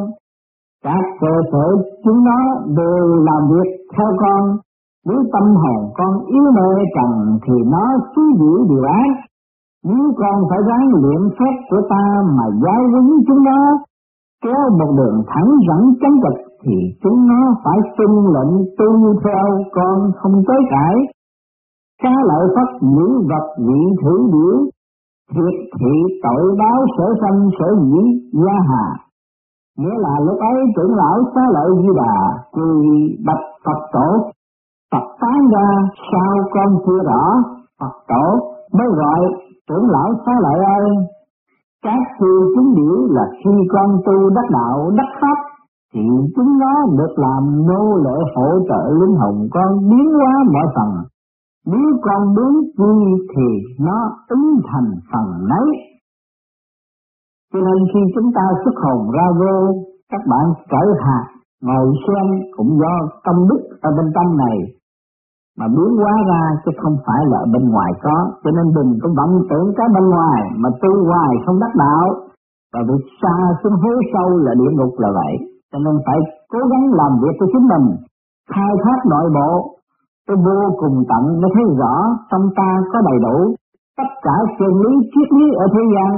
các 0.83 1.03
cơ 1.21 1.33
sở 1.51 1.65
chúng 2.03 2.23
nó 2.23 2.39
đều 2.77 3.05
làm 3.27 3.41
việc 3.51 3.69
theo 3.97 4.07
con. 4.19 4.57
Nếu 5.07 5.19
tâm 5.33 5.55
hồn 5.55 5.91
con 5.97 6.25
yếu 6.25 6.43
mê 6.55 6.83
trần 6.95 7.39
thì 7.47 7.53
nó 7.71 7.85
xứ 8.15 8.21
giữ 8.39 8.53
điều 8.69 8.83
ác. 8.83 9.15
Nếu 9.83 10.03
con 10.17 10.35
phải 10.49 10.59
ráng 10.67 10.87
luyện 11.01 11.29
phép 11.39 11.55
của 11.69 11.81
ta 11.89 12.03
mà 12.37 12.43
giáo 12.63 12.81
huấn 12.91 13.07
chúng 13.27 13.43
nó, 13.43 13.59
kéo 14.43 14.61
một 14.79 14.93
đường 14.97 15.23
thẳng 15.27 15.49
dẫn 15.67 15.93
chánh 16.01 16.15
trực 16.23 16.44
thì 16.65 16.77
chúng 17.03 17.27
nó 17.27 17.41
phải 17.63 17.77
tuân 17.97 18.11
lệnh 18.35 18.55
tu 18.77 19.19
theo 19.23 19.45
con 19.71 20.11
không 20.19 20.43
chối 20.47 20.61
cãi. 20.69 20.95
Cá 22.03 22.13
lợi 22.29 22.45
phát 22.55 22.69
những 22.81 23.13
vật 23.29 23.47
vị 23.67 23.81
thử 24.03 24.13
điểu, 24.33 24.57
thiệt 25.31 25.55
thị 25.79 25.95
tội 26.23 26.55
báo 26.59 26.79
sở 26.97 27.07
sanh 27.21 27.49
sở 27.59 27.67
dĩ 27.81 28.01
gia 28.33 28.57
hà. 28.69 28.85
Nghĩa 29.77 29.97
là 29.97 30.19
lúc 30.25 30.39
ấy 30.39 30.57
trưởng 30.75 30.95
lão 30.95 31.17
xá 31.35 31.41
lợi 31.53 31.69
di 31.81 31.89
đà 31.95 32.17
quỳ 32.51 33.15
bạch 33.25 33.45
Phật 33.65 33.79
tổ, 33.93 34.09
Phật 34.91 35.05
tán 35.21 35.39
ra 35.53 35.67
sao 36.11 36.33
con 36.53 36.69
chưa 36.85 37.03
rõ, 37.03 37.23
Phật 37.79 37.95
tổ 38.07 38.25
mới 38.77 38.87
gọi 38.87 39.19
trưởng 39.69 39.89
lão 39.89 40.09
xá 40.25 40.31
lợi 40.41 40.59
ơi. 40.65 40.89
Các 41.83 41.99
sư 42.19 42.53
chúng 42.55 42.75
điểu 42.75 43.07
là 43.09 43.25
khi 43.31 43.51
con 43.73 43.97
tu 44.05 44.29
đắc 44.29 44.47
đạo 44.51 44.91
đắc 44.97 45.09
pháp 45.21 45.44
chúng 46.35 46.59
nó 46.59 46.73
được 46.97 47.13
làm 47.15 47.67
nô 47.67 47.95
lệ 48.05 48.17
hỗ 48.35 48.47
trợ 48.69 48.81
linh 48.99 49.15
hồn 49.15 49.47
con 49.51 49.89
biến 49.89 50.07
hóa 50.13 50.33
mọi 50.53 50.67
phần. 50.75 50.89
Nếu 51.65 51.89
con 52.01 52.35
muốn 52.35 52.53
chi 52.77 53.23
thì 53.35 53.47
nó 53.85 53.97
ứng 54.27 54.59
thành 54.71 54.91
phần 55.11 55.47
nấy. 55.49 55.67
Cho 57.53 57.59
nên 57.59 57.77
khi 57.93 57.99
chúng 58.15 58.31
ta 58.35 58.41
xuất 58.63 58.75
hồn 58.83 59.11
ra 59.11 59.25
vô, 59.39 59.83
các 60.11 60.21
bạn 60.29 60.45
cởi 60.69 60.89
hạt, 61.05 61.25
ngồi 61.61 61.87
xem 62.07 62.25
cũng 62.57 62.79
do 62.79 62.93
tâm 63.25 63.35
đức 63.49 63.61
ở 63.81 63.89
bên 63.97 64.11
tâm 64.15 64.37
này 64.37 64.57
mà 65.59 65.67
biến 65.67 65.91
hóa 66.01 66.13
ra 66.31 66.43
chứ 66.65 66.71
không 66.81 66.97
phải 67.05 67.21
là 67.31 67.37
ở 67.37 67.45
bên 67.53 67.69
ngoài 67.69 67.91
có 68.03 68.17
cho 68.43 68.51
nên 68.51 68.65
đừng 68.75 68.91
có 69.01 69.09
vọng 69.17 69.33
tưởng 69.49 69.73
cái 69.77 69.87
bên 69.95 70.09
ngoài 70.09 70.41
mà 70.57 70.69
tu 70.81 70.91
hoài 71.09 71.31
không 71.45 71.59
đắc 71.59 71.73
đạo 71.75 72.07
và 72.73 72.79
việc 72.89 73.03
xa 73.21 73.35
xuống 73.63 73.73
hố 73.73 73.93
sâu 74.13 74.37
là 74.37 74.53
địa 74.53 74.71
ngục 74.75 74.93
là 74.97 75.09
vậy 75.19 75.54
cho 75.75 75.79
nên 75.85 75.95
phải 76.05 76.19
cố 76.51 76.59
gắng 76.71 76.85
làm 76.99 77.11
việc 77.21 77.35
cho 77.39 77.45
chính 77.53 77.65
mình, 77.71 77.85
khai 78.53 78.73
thác 78.83 78.99
nội 79.11 79.27
bộ. 79.37 79.49
Tôi 80.27 80.37
vô 80.45 80.59
cùng 80.81 80.95
tận 81.09 81.23
mới 81.41 81.51
thấy 81.53 81.65
rõ 81.79 81.95
trong 82.31 82.45
ta 82.57 82.69
có 82.91 83.01
đầy 83.09 83.17
đủ 83.25 83.37
tất 83.97 84.09
cả 84.25 84.35
chân 84.59 84.73
lý 84.83 84.93
triết 85.11 85.27
lý 85.37 85.45
ở 85.63 85.65
thế 85.73 85.83
gian. 85.93 86.11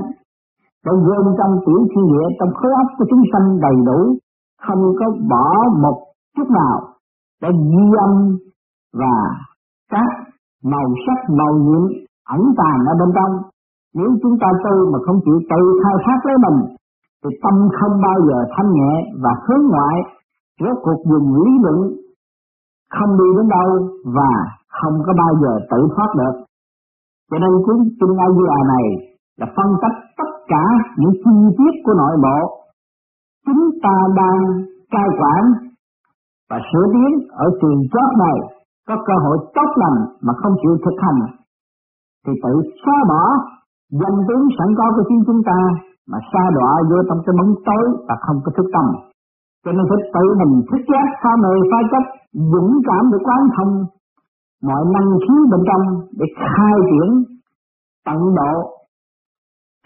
Để 0.85 0.91
gom 1.05 1.25
trong 1.37 1.53
tiểu 1.65 1.79
thiên 1.91 2.05
địa, 2.13 2.27
trong 2.39 2.51
khối 2.57 2.71
óc 2.81 2.87
của 2.97 3.05
chúng 3.09 3.23
sanh 3.31 3.59
đầy 3.59 3.77
đủ, 3.85 3.99
không 4.65 4.83
có 4.99 5.05
bỏ 5.31 5.47
một 5.83 5.97
chút 6.35 6.47
nào 6.59 6.77
để 7.41 7.49
ghi 7.71 7.85
âm 8.07 8.37
và 8.99 9.17
các 9.91 10.09
màu 10.63 10.89
sắc, 11.07 11.19
màu 11.39 11.53
nhiệm 11.65 11.83
ẩn 12.35 12.41
tàng 12.57 12.79
ở 12.91 12.93
bên 12.99 13.09
trong. 13.15 13.33
Nếu 13.95 14.09
chúng 14.21 14.35
ta 14.41 14.47
tu 14.63 14.91
mà 14.91 14.99
không 15.05 15.19
chịu 15.25 15.39
tự 15.49 15.61
khai 15.83 15.95
thác 16.05 16.19
lấy 16.25 16.35
mình 16.45 16.76
thì 17.21 17.29
tâm 17.43 17.55
không 17.77 17.95
bao 18.07 18.17
giờ 18.27 18.37
thanh 18.53 18.69
nhẹ 18.77 18.93
và 19.23 19.33
hướng 19.45 19.63
ngoại, 19.71 19.95
rốt 20.59 20.77
cuộc 20.83 20.99
dùng 21.11 21.27
lý 21.35 21.51
luận 21.63 21.79
không 22.95 23.11
đi 23.19 23.27
đến 23.37 23.47
đâu 23.57 23.69
và 24.17 24.31
không 24.79 24.95
có 25.05 25.13
bao 25.21 25.33
giờ 25.41 25.53
tự 25.71 25.79
thoát 25.95 26.09
được. 26.19 26.35
Cho 27.31 27.37
nên 27.37 27.51
cuốn 27.65 27.77
kinh 27.99 28.15
A 28.25 28.27
Di 28.35 28.43
Đà 28.51 28.59
này 28.73 28.85
là 29.39 29.47
phân 29.55 29.69
tích 29.81 29.97
tất 30.17 30.31
cả 30.47 30.63
những 30.97 31.13
chi 31.23 31.35
tiết 31.57 31.73
của 31.83 31.93
nội 32.01 32.15
bộ. 32.25 32.39
Chúng 33.45 33.63
ta 33.83 33.95
đang 34.15 34.41
cai 34.91 35.09
quản 35.19 35.43
và 36.49 36.57
sửa 36.69 36.85
tiến 36.93 37.11
ở 37.45 37.45
trường 37.61 37.81
chót 37.93 38.09
này, 38.25 38.37
có 38.87 38.95
cơ 39.07 39.13
hội 39.23 39.37
tốt 39.55 39.69
lành 39.75 39.99
mà 40.21 40.33
không 40.43 40.53
chịu 40.61 40.77
thực 40.85 40.97
hành. 41.03 41.19
Thì 42.25 42.33
tự 42.43 42.53
xóa 42.85 42.97
bỏ 43.09 43.23
danh 43.91 44.17
tướng 44.27 44.43
sẵn 44.57 44.69
có 44.77 44.85
của 44.95 45.03
chính 45.09 45.23
chúng 45.27 45.41
ta 45.45 45.59
mà 46.11 46.17
xa 46.31 46.43
đọa 46.57 46.73
vô 46.89 46.97
trong 47.07 47.19
cái 47.25 47.33
bóng 47.39 47.53
tối 47.67 47.85
và 48.07 48.15
không 48.25 48.37
có 48.45 48.49
thức 48.57 48.67
tâm. 48.75 48.85
Cho 49.63 49.71
nên 49.71 49.83
phải 49.89 49.99
tự 50.15 50.25
mình 50.39 50.53
thức 50.69 50.81
giác 50.91 51.07
pha 51.21 51.31
mề 51.43 51.53
pha 51.71 51.79
chấp, 51.91 52.03
dũng 52.53 52.71
cảm 52.87 53.03
để 53.11 53.17
quán 53.27 53.41
thông 53.55 53.73
mọi 54.63 54.83
năng 54.93 55.09
khiếu 55.23 55.41
bên 55.51 55.61
trong 55.69 55.83
để 56.19 56.25
khai 56.35 56.75
triển 56.89 57.09
tận 58.05 58.19
độ 58.39 58.53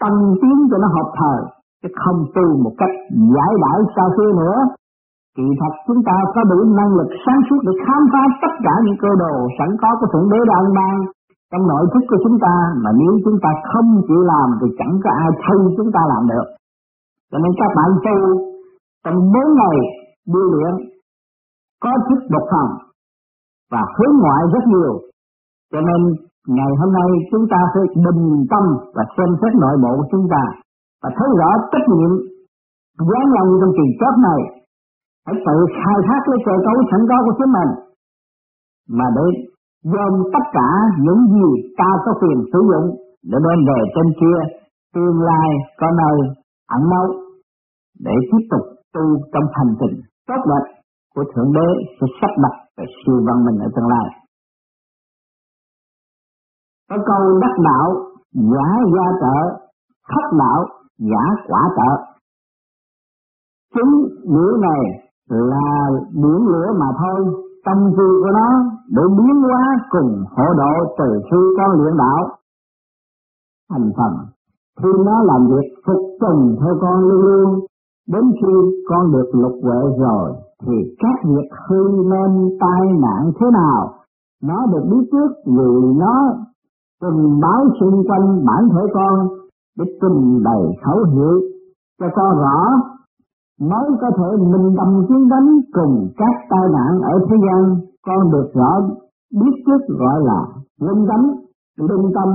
tăng 0.00 0.18
tiến 0.40 0.56
cho 0.70 0.76
nó 0.82 0.88
hợp 0.96 1.08
thời 1.18 1.40
chứ 1.82 1.88
không 2.02 2.18
tu 2.34 2.46
một 2.64 2.74
cách 2.78 2.94
giải 3.34 3.52
đãi 3.62 3.78
xa 3.94 4.04
xưa 4.16 4.30
nữa 4.40 4.58
kỳ 5.36 5.46
thật 5.60 5.74
chúng 5.86 6.00
ta 6.08 6.16
có 6.34 6.40
đủ 6.50 6.58
năng 6.78 6.92
lực 6.98 7.10
sáng 7.24 7.40
suốt 7.50 7.60
để 7.66 7.72
khám 7.86 8.02
phá 8.12 8.22
tất 8.42 8.54
cả 8.64 8.74
những 8.84 8.98
cơ 9.02 9.08
đồ 9.22 9.34
sẵn 9.58 9.70
có 9.82 9.90
của 10.00 10.06
thượng 10.12 10.30
đế 10.32 10.40
đã 10.50 10.58
ban 10.78 10.96
trong 11.52 11.64
nội 11.70 11.84
thức 11.92 12.04
của 12.10 12.20
chúng 12.24 12.38
ta 12.44 12.54
mà 12.82 12.90
nếu 13.00 13.12
chúng 13.24 13.38
ta 13.44 13.50
không 13.70 13.88
chịu 14.08 14.20
làm 14.32 14.48
thì 14.60 14.66
chẳng 14.78 14.94
có 15.04 15.10
ai 15.24 15.30
thay 15.42 15.58
chúng 15.76 15.90
ta 15.94 16.00
làm 16.12 16.22
được. 16.32 16.46
Cho 17.30 17.38
nên 17.38 17.52
các 17.60 17.70
bạn 17.76 17.90
tu 18.04 18.16
trong 19.04 19.18
bốn 19.32 19.46
ngày 19.58 19.76
điêu 20.32 20.46
luyện 20.52 20.74
có 21.82 21.90
thức 22.06 22.20
độc 22.34 22.44
phòng 22.52 22.70
và 23.72 23.82
hướng 23.96 24.14
ngoại 24.22 24.42
rất 24.54 24.64
nhiều. 24.74 24.94
Cho 25.72 25.80
nên 25.88 26.00
ngày 26.56 26.72
hôm 26.80 26.90
nay 26.98 27.08
chúng 27.30 27.44
ta 27.52 27.58
phải 27.72 27.84
bình 28.04 28.46
tâm 28.50 28.64
và 28.94 29.04
xem 29.16 29.30
xét 29.40 29.52
nội 29.62 29.76
bộ 29.82 29.90
của 29.98 30.08
chúng 30.12 30.26
ta 30.34 30.42
và 31.02 31.10
thấy 31.16 31.28
rõ 31.40 31.50
trách 31.72 31.86
nhiệm 31.92 32.12
giáng 33.08 33.28
lòng 33.36 33.50
trong 33.60 33.72
kỳ 33.78 33.86
chót 34.00 34.14
này. 34.28 34.40
Phải 35.24 35.34
tự 35.46 35.56
khai 35.76 35.98
thác 36.06 36.22
lấy 36.30 36.38
cơ 36.46 36.54
cấu 36.66 36.76
sẵn 36.90 37.00
có 37.10 37.16
của 37.24 37.34
chính 37.38 37.52
mình. 37.56 37.70
Mà 38.98 39.04
để 39.16 39.26
gồm 39.84 40.12
tất 40.32 40.46
cả 40.52 40.70
những 41.04 41.20
gì 41.34 41.72
ta 41.78 41.90
có 42.04 42.12
quyền 42.20 42.38
sử 42.52 42.58
dụng 42.70 42.96
để 43.22 43.38
đem 43.46 43.58
về 43.68 43.80
trên 43.94 44.12
kia 44.20 44.38
tương 44.94 45.20
lai 45.22 45.48
có 45.80 45.86
nơi 46.00 46.16
ẩn 46.68 46.82
nấu 46.90 47.06
để 48.00 48.12
tiếp 48.30 48.46
tục 48.50 48.64
tu 48.94 49.02
trong 49.32 49.44
hành 49.52 49.74
trình 49.80 50.00
tốt 50.28 50.42
đẹp 50.50 50.64
của 51.14 51.24
Thượng 51.34 51.52
Đế 51.52 51.68
sẽ 52.00 52.06
sắp 52.20 52.30
đặt 52.42 52.54
về 52.76 52.84
siêu 52.98 53.16
văn 53.26 53.44
minh 53.44 53.58
ở 53.66 53.68
tương 53.76 53.88
lai. 53.88 54.06
Có 56.90 56.96
câu 57.06 57.38
đắc 57.38 57.54
đạo 57.64 57.88
giả 58.32 58.68
gia 58.94 59.06
trợ, 59.20 59.38
thất 60.08 60.36
đạo 60.38 60.66
giả 60.98 61.24
quả 61.46 61.60
trợ. 61.76 61.90
Chính 63.74 63.92
nghĩa 64.24 64.52
này 64.60 64.82
là 65.28 65.88
biển 66.14 66.46
lửa 66.52 66.66
mà 66.80 66.86
thôi, 66.98 67.20
tâm 67.64 67.76
tư 67.96 68.20
của 68.22 68.30
nó 68.34 68.71
để 68.96 69.02
biến 69.18 69.36
hóa 69.42 69.62
cùng 69.90 70.24
hộ 70.36 70.44
độ 70.60 70.94
từ 70.98 71.08
khi 71.30 71.38
con 71.56 71.70
luyện 71.80 71.96
đạo 71.96 72.22
thành 73.70 73.90
phần, 73.96 74.12
khi 74.82 74.88
nó 75.06 75.22
làm 75.22 75.46
việc 75.46 75.68
phục 75.86 76.02
tùng 76.20 76.56
theo 76.60 76.74
con 76.80 76.98
luôn 77.08 77.20
luôn, 77.20 77.60
đến 78.08 78.22
khi 78.40 78.52
con 78.88 79.12
được 79.12 79.30
lục 79.32 79.52
huệ 79.62 79.80
rồi, 79.98 80.32
thì 80.62 80.72
các 80.98 81.28
việc 81.28 81.48
hư 81.68 81.82
nên 82.12 82.58
tai 82.60 82.82
nạn 83.04 83.32
thế 83.40 83.46
nào, 83.52 83.94
nó 84.42 84.66
được 84.72 84.84
biết 84.90 85.08
trước 85.12 85.30
vì 85.46 85.94
nó 85.98 86.34
trình 87.02 87.40
báo 87.40 87.64
xung 87.80 88.02
quanh 88.08 88.44
bản 88.46 88.68
thể 88.72 88.82
con 88.94 89.28
để 89.78 89.84
trình 90.00 90.42
bày 90.44 90.62
khẩu 90.84 91.04
hiệu 91.04 91.40
cho 92.00 92.06
con 92.16 92.38
rõ, 92.38 92.58
mới 93.60 93.90
có 94.00 94.10
thể 94.18 94.36
minh 94.38 94.74
tâm 94.78 95.06
chiến 95.08 95.28
đánh 95.28 95.48
cùng 95.72 96.08
các 96.16 96.34
tai 96.50 96.68
nạn 96.72 97.00
ở 97.02 97.18
thế 97.28 97.36
gian 97.46 97.91
con 98.06 98.32
được 98.32 98.50
rõ 98.54 98.80
biết 99.40 99.62
trước 99.66 99.94
gọi 99.98 100.20
là 100.24 100.40
linh 100.80 101.06
tánh 101.08 101.42
linh 101.78 102.12
tâm 102.14 102.28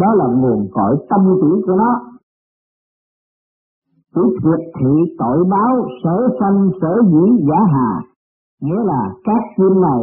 đó 0.00 0.14
là 0.14 0.26
nguồn 0.26 0.68
cội 0.72 0.96
tâm 1.10 1.20
chỉ 1.40 1.62
của 1.66 1.76
nó. 1.76 2.00
Chữ 4.14 4.22
thiệt 4.42 4.60
thị 4.80 5.14
tội 5.18 5.44
báo, 5.50 5.86
sở 6.04 6.28
sanh, 6.40 6.70
sở 6.80 6.94
dĩ, 7.10 7.44
giả 7.48 7.60
hà. 7.72 8.00
Nghĩa 8.62 8.84
là 8.84 9.14
các 9.24 9.42
chim 9.56 9.80
này 9.80 10.02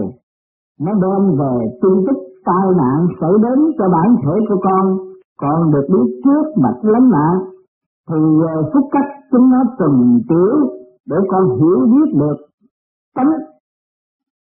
nó 0.80 0.92
đem 0.94 1.38
về 1.40 1.56
tin 1.82 1.94
tức 2.08 2.18
tai 2.46 2.68
nạn 2.78 3.08
xảy 3.22 3.32
đến 3.44 3.72
cho 3.78 3.86
bản 3.90 4.16
thể 4.24 4.34
của 4.50 4.60
con. 4.64 4.98
Con 5.38 5.72
được 5.72 5.88
biết 5.90 6.22
trước 6.24 6.62
mặt 6.64 6.76
lánh 6.82 7.10
nạn. 7.10 7.36
Thì 8.10 8.20
ờ, 8.56 8.70
về 8.74 8.88
cách 8.92 9.10
chúng 9.32 9.50
nó 9.52 9.64
từng 9.80 10.20
tiểu 10.30 10.56
để 11.06 11.18
con 11.30 11.44
hiểu 11.60 11.80
biết 11.92 12.20
được 12.20 12.38
tánh 13.16 13.30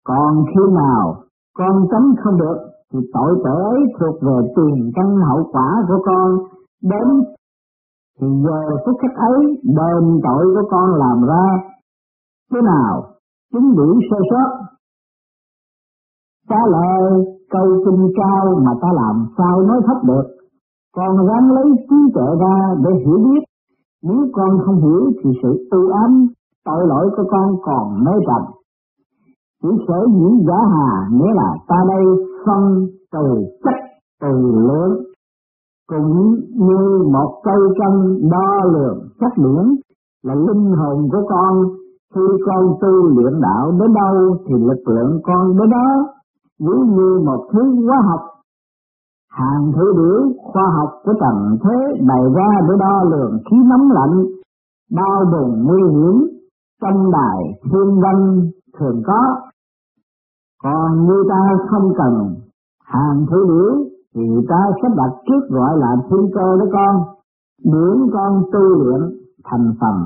còn 0.08 0.44
khi 0.50 0.62
nào 0.74 1.14
con 1.58 1.74
tránh 1.90 2.08
không 2.24 2.36
được, 2.38 2.58
thì 2.92 2.98
tội 3.14 3.32
tội 3.44 3.62
ấy 3.62 3.80
thuộc 3.98 4.22
về 4.22 4.36
tiền 4.56 4.90
căn 4.94 5.16
hậu 5.28 5.50
quả 5.52 5.68
của 5.88 5.98
con. 6.06 6.30
Đến 6.82 7.08
thì 8.20 8.26
giờ 8.44 8.60
phút 8.86 8.96
khắc 9.02 9.16
ấy, 9.16 9.60
đền 9.64 10.20
tội 10.22 10.44
của 10.54 10.68
con 10.70 10.94
làm 10.94 11.28
ra. 11.28 11.46
Thế 12.52 12.60
nào? 12.62 13.04
Chứng 13.52 13.76
đủ 13.76 14.00
sơ 14.10 14.16
sót. 14.30 14.48
Trả 16.48 16.60
lời 16.66 17.24
câu 17.50 17.66
kinh 17.84 18.12
cao 18.16 18.60
mà 18.64 18.72
ta 18.82 18.88
làm 18.92 19.26
sao 19.38 19.62
nói 19.62 19.80
thấp 19.86 19.96
được. 20.04 20.26
Con 20.96 21.26
ráng 21.26 21.52
lấy 21.52 21.64
trí 21.90 21.96
tuệ 22.14 22.26
ra 22.40 22.74
để 22.84 22.90
hiểu 23.04 23.18
biết. 23.24 23.44
Nếu 24.02 24.26
con 24.32 24.58
không 24.66 24.76
hiểu 24.76 25.12
thì 25.24 25.30
sự 25.42 25.68
tư 25.70 25.88
ám, 26.02 26.26
tội 26.64 26.86
lỗi 26.86 27.10
của 27.16 27.24
con 27.30 27.56
còn 27.62 28.04
mới 28.04 28.20
trầm 28.26 28.42
chỉ 29.62 29.68
sở 29.88 30.06
dĩ 30.14 30.44
giả 30.48 30.58
hà 30.72 31.08
nghĩa 31.12 31.32
là 31.34 31.54
ta 31.68 31.76
đây 31.88 32.04
phân 32.46 32.86
từ 33.12 33.26
chất 33.64 33.78
từ 34.20 34.32
lượng 34.68 35.02
cũng 35.88 36.34
như 36.54 37.08
một 37.12 37.40
cây 37.44 37.60
cân 37.78 38.18
đo 38.30 38.64
lường 38.72 38.98
chất 39.20 39.38
lượng 39.38 39.76
là 40.26 40.34
linh 40.34 40.72
hồn 40.78 41.08
của 41.12 41.22
con, 41.28 41.54
khi 42.14 42.26
con 42.46 42.62
tu 42.80 42.88
luyện 42.88 43.40
đạo 43.40 43.72
đến 43.80 43.90
đâu 43.94 44.36
thì 44.46 44.54
lực 44.54 44.82
lượng 44.88 45.20
con 45.22 45.56
đến 45.58 45.70
đó. 45.70 45.88
Ví 46.60 46.78
như 46.96 47.20
một 47.26 47.48
thứ 47.52 47.60
hóa 47.86 47.98
học, 48.08 48.20
hàng 49.30 49.72
thứ 49.76 49.92
biểu 49.96 50.20
khoa 50.52 50.62
học 50.76 50.90
của 51.04 51.12
tầng 51.20 51.58
thế 51.64 51.76
bày 52.08 52.22
ra 52.36 52.48
để 52.68 52.74
đo 52.78 53.04
lường 53.10 53.38
khí 53.50 53.56
nóng 53.70 53.90
lạnh, 53.90 54.24
bao 54.96 55.24
bùng 55.32 55.64
nguy 55.66 55.82
hiểm, 55.82 56.16
trong 56.82 57.10
đài 57.10 57.40
thiên 57.64 58.00
văn 58.02 58.48
thường 58.78 59.02
có. 59.06 59.36
Còn 60.62 61.06
người 61.06 61.24
ta 61.28 61.56
không 61.70 61.92
cần 61.96 62.34
hàng 62.84 63.26
thứ 63.30 63.46
điểu 63.48 63.84
thì 64.14 64.46
ta 64.48 64.60
sẽ 64.82 64.88
đặt 64.96 65.12
trước 65.26 65.54
gọi 65.56 65.78
là 65.78 65.96
thiên 66.10 66.30
cơ 66.34 66.56
đó 66.56 66.66
con. 66.72 67.02
Biển 67.64 68.10
con 68.12 68.42
tu 68.52 68.60
luyện 68.60 69.00
thành 69.44 69.72
phần, 69.80 69.96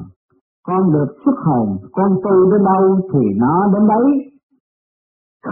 con 0.67 0.93
được 0.93 1.07
xuất 1.25 1.35
hồn, 1.45 1.77
con 1.93 2.11
tu 2.25 2.51
đến 2.51 2.65
đâu 2.65 3.01
thì 3.13 3.21
nó 3.37 3.67
đến 3.73 3.87
đấy. 3.89 4.07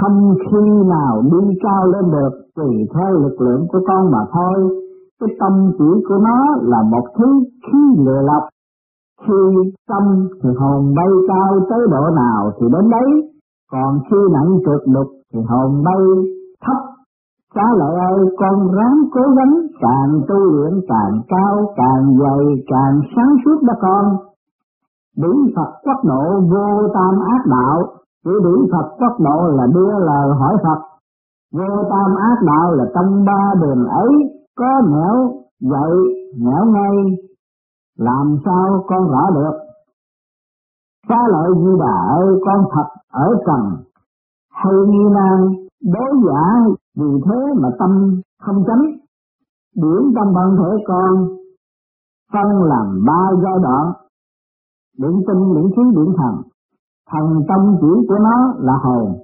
Không 0.00 0.34
khi 0.38 0.70
nào 0.88 1.22
đi 1.22 1.58
cao 1.62 1.86
lên 1.86 2.10
được 2.10 2.30
tùy 2.56 2.88
theo 2.94 3.12
lực 3.12 3.40
lượng 3.40 3.66
của 3.72 3.80
con 3.86 4.10
mà 4.10 4.18
thôi. 4.32 4.78
Cái 5.20 5.36
tâm 5.40 5.70
chỉ 5.78 6.02
của 6.08 6.18
nó 6.18 6.56
là 6.62 6.82
một 6.82 7.04
thứ 7.18 7.26
khí 7.66 7.78
lừa 8.04 8.22
lọc 8.22 8.42
khi 9.26 9.70
tâm 9.88 10.04
thì 10.42 10.50
hồn 10.60 10.94
bay 10.96 11.10
cao 11.28 11.60
tới 11.70 11.80
độ 11.90 12.02
nào 12.16 12.50
thì 12.60 12.66
đến 12.72 12.90
đấy. 12.90 13.08
Còn 13.72 13.98
khi 14.10 14.16
nặng 14.32 14.58
trượt 14.64 14.82
đục 14.94 15.08
thì 15.32 15.40
hồn 15.48 15.82
bay 15.84 16.02
thấp. 16.64 16.76
Trả 17.54 17.62
lại 17.76 17.94
ơi, 18.10 18.24
con 18.38 18.72
ráng 18.76 18.98
cố 19.14 19.20
gắng. 19.36 19.54
Càng 19.80 20.20
tu 20.28 20.36
luyện 20.36 20.80
càng 20.88 21.20
cao, 21.28 21.72
càng 21.76 22.04
dày, 22.20 22.44
càng 22.70 23.00
sáng 23.16 23.32
suốt 23.44 23.62
đó 23.62 23.74
con. 23.80 24.16
Đúng 25.22 25.40
Phật 25.56 25.70
quốc 25.84 26.00
độ 26.04 26.40
vô 26.52 26.88
tam 26.94 27.20
ác 27.34 27.42
đạo. 27.46 27.82
Chữ 28.24 28.32
đúng 28.44 28.66
Phật 28.72 28.88
quốc 28.98 29.20
độ 29.20 29.48
là 29.48 29.66
đưa 29.74 29.98
lời 29.98 30.28
hỏi 30.40 30.56
Phật. 30.64 30.80
Vô 31.52 31.82
tam 31.90 32.16
ác 32.16 32.38
đạo 32.42 32.74
là 32.74 32.84
trong 32.94 33.24
ba 33.24 33.54
đường 33.60 33.84
ấy. 33.86 34.08
Có 34.58 34.80
nẻo, 34.90 35.32
dậy, 35.60 35.92
nẻo 36.38 36.64
ngay 36.64 36.96
làm 37.98 38.36
sao 38.44 38.84
con 38.86 39.08
rõ 39.08 39.30
được? 39.34 39.58
Xá 41.08 41.16
lợi 41.28 41.50
như 41.56 41.76
bà 41.80 42.14
ơi 42.16 42.40
con 42.46 42.64
thật 42.72 42.88
ở 43.12 43.28
trần. 43.46 43.84
Hay 44.52 44.74
nghi 44.88 45.04
nan 45.14 45.54
đối 45.84 46.10
giả 46.26 46.74
vì 46.96 47.20
thế 47.24 47.54
mà 47.62 47.68
tâm 47.78 48.20
không 48.40 48.64
tránh 48.66 48.82
điểm 49.76 50.12
trong 50.14 50.34
bản 50.34 50.56
thể 50.58 50.84
con 50.86 51.28
phân 52.32 52.62
làm 52.62 53.04
ba 53.06 53.30
giai 53.42 53.58
đoạn. 53.62 53.92
Điện 54.98 55.22
tinh 55.26 55.54
điện 55.54 55.70
khí 55.76 55.82
điện 55.96 56.14
thần. 56.16 56.34
Thần 57.10 57.42
tâm 57.48 57.76
chỉ 57.80 58.06
của 58.08 58.18
nó 58.18 58.54
là 58.58 58.72
hồn. 58.82 59.18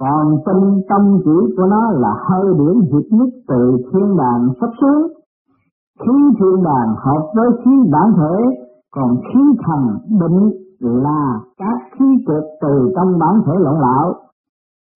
Còn 0.00 0.36
tinh, 0.46 0.82
tâm 0.88 1.18
chỉ 1.24 1.54
của 1.56 1.66
nó 1.70 1.90
là 1.90 2.14
hơi 2.28 2.46
điểm 2.58 2.80
hiệp 2.80 3.06
nhất 3.10 3.28
từ 3.48 3.76
thiên 3.92 4.16
đàng 4.16 4.48
sắp 4.60 4.70
xuống 4.80 5.21
khí 6.02 6.16
thiên 6.38 6.62
đàng 6.64 6.94
hợp 7.04 7.22
với 7.36 7.48
khí 7.64 7.90
bản 7.92 8.12
thể, 8.18 8.36
còn 8.94 9.16
khí 9.16 9.40
thần 9.66 9.98
định 10.20 10.50
là 10.80 11.40
các 11.58 11.78
khí 11.98 12.06
cực 12.26 12.44
từ 12.62 12.92
trong 12.96 13.18
bản 13.18 13.34
thể 13.46 13.52
lộn 13.58 13.80
lạo 13.80 14.14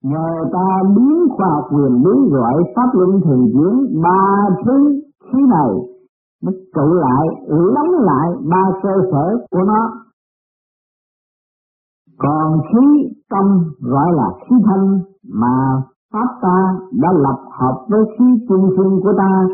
nhờ 0.03 0.49
ta 0.53 0.83
biến 0.95 1.27
khoa 1.37 1.47
học 1.49 1.65
quyền 1.71 2.03
bí 2.03 2.29
gọi 2.31 2.63
pháp 2.75 2.89
luân 2.93 3.21
thường 3.21 3.49
chuyển 3.53 4.01
ba 4.01 4.49
thứ 4.65 5.01
khí 5.31 5.39
này 5.49 5.71
nó 6.43 6.51
trụ 6.75 6.93
lại, 6.93 7.27
lắng 7.47 7.91
lại 7.99 8.29
ba 8.51 8.63
cơ 8.83 8.89
sở 9.11 9.37
của 9.51 9.63
nó. 9.67 9.91
Còn 12.17 12.59
khí 12.71 13.09
tâm 13.29 13.45
gọi 13.79 14.07
là 14.13 14.29
khí 14.39 14.55
thân, 14.65 14.99
mà 15.33 15.81
pháp 16.13 16.27
ta 16.41 16.79
đã 16.91 17.09
lập 17.11 17.39
hợp 17.59 17.85
với 17.89 17.99
khí 18.17 18.25
trung 18.49 18.69
thiên 18.77 18.99
của 19.03 19.13
ta 19.17 19.47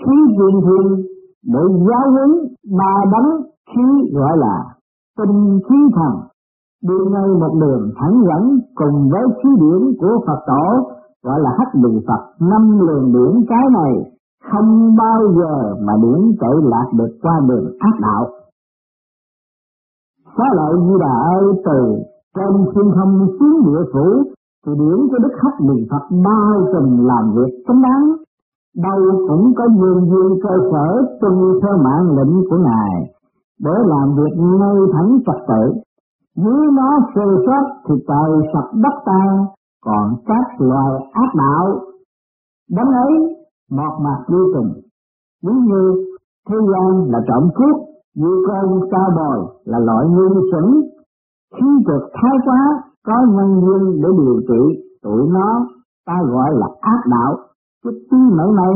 khí 0.00 0.16
trung 0.38 0.60
thiên 0.64 0.86
để 1.54 1.62
giáo 1.88 2.10
huấn 2.10 2.30
ba 2.78 2.94
đấng 3.12 3.42
khí 3.70 4.10
gọi 4.12 4.36
là 4.36 4.64
tinh 5.18 5.60
khí 5.68 5.76
thần. 5.96 6.14
Đi 6.88 6.94
ngay 7.12 7.28
một 7.40 7.54
đường 7.60 7.90
thẳng 7.96 8.16
dẫn 8.28 8.58
cùng 8.74 9.08
với 9.12 9.22
khí 9.42 9.50
điển 9.60 9.96
của 10.00 10.24
Phật 10.26 10.40
tổ, 10.46 10.64
gọi 11.22 11.40
là 11.40 11.50
hắc 11.58 11.68
đường 11.82 12.00
Phật, 12.06 12.46
năm 12.50 12.78
luồng 12.78 13.12
điển 13.12 13.44
cái 13.48 13.66
này 13.74 13.92
không 14.52 14.96
bao 14.96 15.20
giờ 15.38 15.76
mà 15.86 15.92
điển 16.02 16.20
chạy 16.40 16.54
lạc 16.62 16.88
được 16.98 17.18
qua 17.22 17.40
đường 17.48 17.66
ác 17.78 17.96
đạo. 18.00 18.26
Xá 20.36 20.44
lợi 20.56 20.74
như 20.80 20.98
đà 21.00 21.14
ơi, 21.38 21.44
từ 21.64 21.80
trên 22.36 22.64
thiên 22.74 22.92
không 22.96 23.26
xuống 23.38 23.66
địa 23.66 23.84
phủ, 23.92 24.22
thì 24.66 24.72
điển 24.74 24.98
của 25.10 25.18
đức 25.22 25.34
hắc 25.42 25.60
đường 25.60 25.84
Phật 25.90 26.16
bao 26.24 26.66
trùm 26.72 27.06
làm 27.06 27.32
việc 27.34 27.64
chính 27.66 27.82
đáng 27.82 28.23
đâu 28.76 29.26
cũng 29.28 29.52
có 29.56 29.64
nhân 29.64 29.98
viên 30.10 30.40
cơ 30.42 30.54
sở 30.72 31.16
tuân 31.20 31.34
theo 31.62 31.76
mạng 31.84 32.16
lệnh 32.16 32.50
của 32.50 32.56
ngài. 32.56 33.14
Để 33.60 33.72
làm 33.86 34.16
việc 34.16 34.36
ngay 34.36 34.76
thẳng 34.92 35.18
trật 35.26 35.36
tự 35.48 35.80
dưới 36.36 36.66
nó 36.72 36.98
sơ 37.14 37.22
sót 37.46 37.64
thì 37.88 37.94
trời 38.08 38.30
sập 38.52 38.74
đất 38.74 38.94
tan, 39.06 39.46
còn 39.84 40.14
các 40.26 40.46
loài 40.58 40.92
ác 41.12 41.30
đạo. 41.34 41.80
Đấng 42.70 42.90
ấy 42.90 43.12
mọt 43.70 43.92
mặt 44.04 44.24
vô 44.28 44.38
cùng. 44.54 44.72
Ví 45.42 45.52
như 45.52 46.04
thế 46.48 46.56
gian 46.70 47.10
là 47.10 47.18
trộm 47.28 47.48
cướp, 47.54 47.76
như 48.14 48.44
con 48.46 48.80
cao 48.90 49.10
bồi 49.16 49.46
là 49.64 49.78
loại 49.78 50.06
ngu 50.06 50.40
xuẩn. 50.50 50.82
Khi 51.54 51.66
được 51.86 52.08
thái 52.14 52.36
quá, 52.44 52.82
có 53.06 53.14
nhân 53.28 53.60
viên 53.60 54.02
để 54.02 54.08
điều 54.18 54.40
trị, 54.48 54.82
tụi 55.02 55.28
nó, 55.28 55.66
ta 56.06 56.14
gọi 56.32 56.50
là 56.54 56.66
ác 56.80 57.00
đạo 57.10 57.36
cái 57.84 57.92
tí 58.10 58.16
mẫu 58.36 58.52
này, 58.52 58.74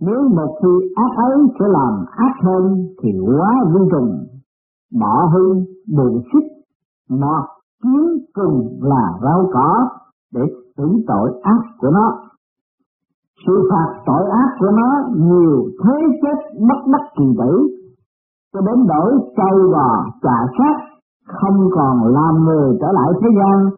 nếu 0.00 0.28
một 0.36 0.58
khi 0.62 0.88
ác 0.96 1.12
ấy 1.16 1.36
sẽ 1.58 1.66
làm 1.68 2.04
ác 2.16 2.34
hơn 2.42 2.86
thì 3.02 3.10
quá 3.26 3.52
vô 3.72 3.80
trùng 3.90 4.26
bỏ 5.00 5.28
hư 5.32 5.54
bụi 5.96 6.22
xích 6.32 6.52
mọt 7.10 7.44
kiến 7.82 8.24
cùng 8.34 8.78
là 8.82 9.12
rau 9.22 9.50
cỏ 9.52 9.88
để 10.34 10.40
xử 10.76 10.84
tội 11.06 11.40
ác 11.42 11.62
của 11.78 11.90
nó. 11.90 12.18
Sự 13.46 13.68
phạt 13.70 14.02
tội 14.06 14.30
ác 14.30 14.56
của 14.58 14.70
nó 14.70 14.90
nhiều 15.16 15.68
thế 15.84 16.06
chết 16.22 16.58
bất 16.68 16.92
đắc 16.92 17.04
kỳ 17.18 17.24
tử, 17.38 17.68
cho 18.52 18.60
đến 18.60 18.86
đổi 18.86 19.12
trâu 19.36 19.72
bò 19.72 20.04
trà 20.22 20.38
sát, 20.58 20.76
không 21.26 21.68
còn 21.74 22.14
làm 22.14 22.44
người 22.44 22.78
trở 22.80 22.86
lại 22.92 23.12
thế 23.20 23.28
gian, 23.38 23.70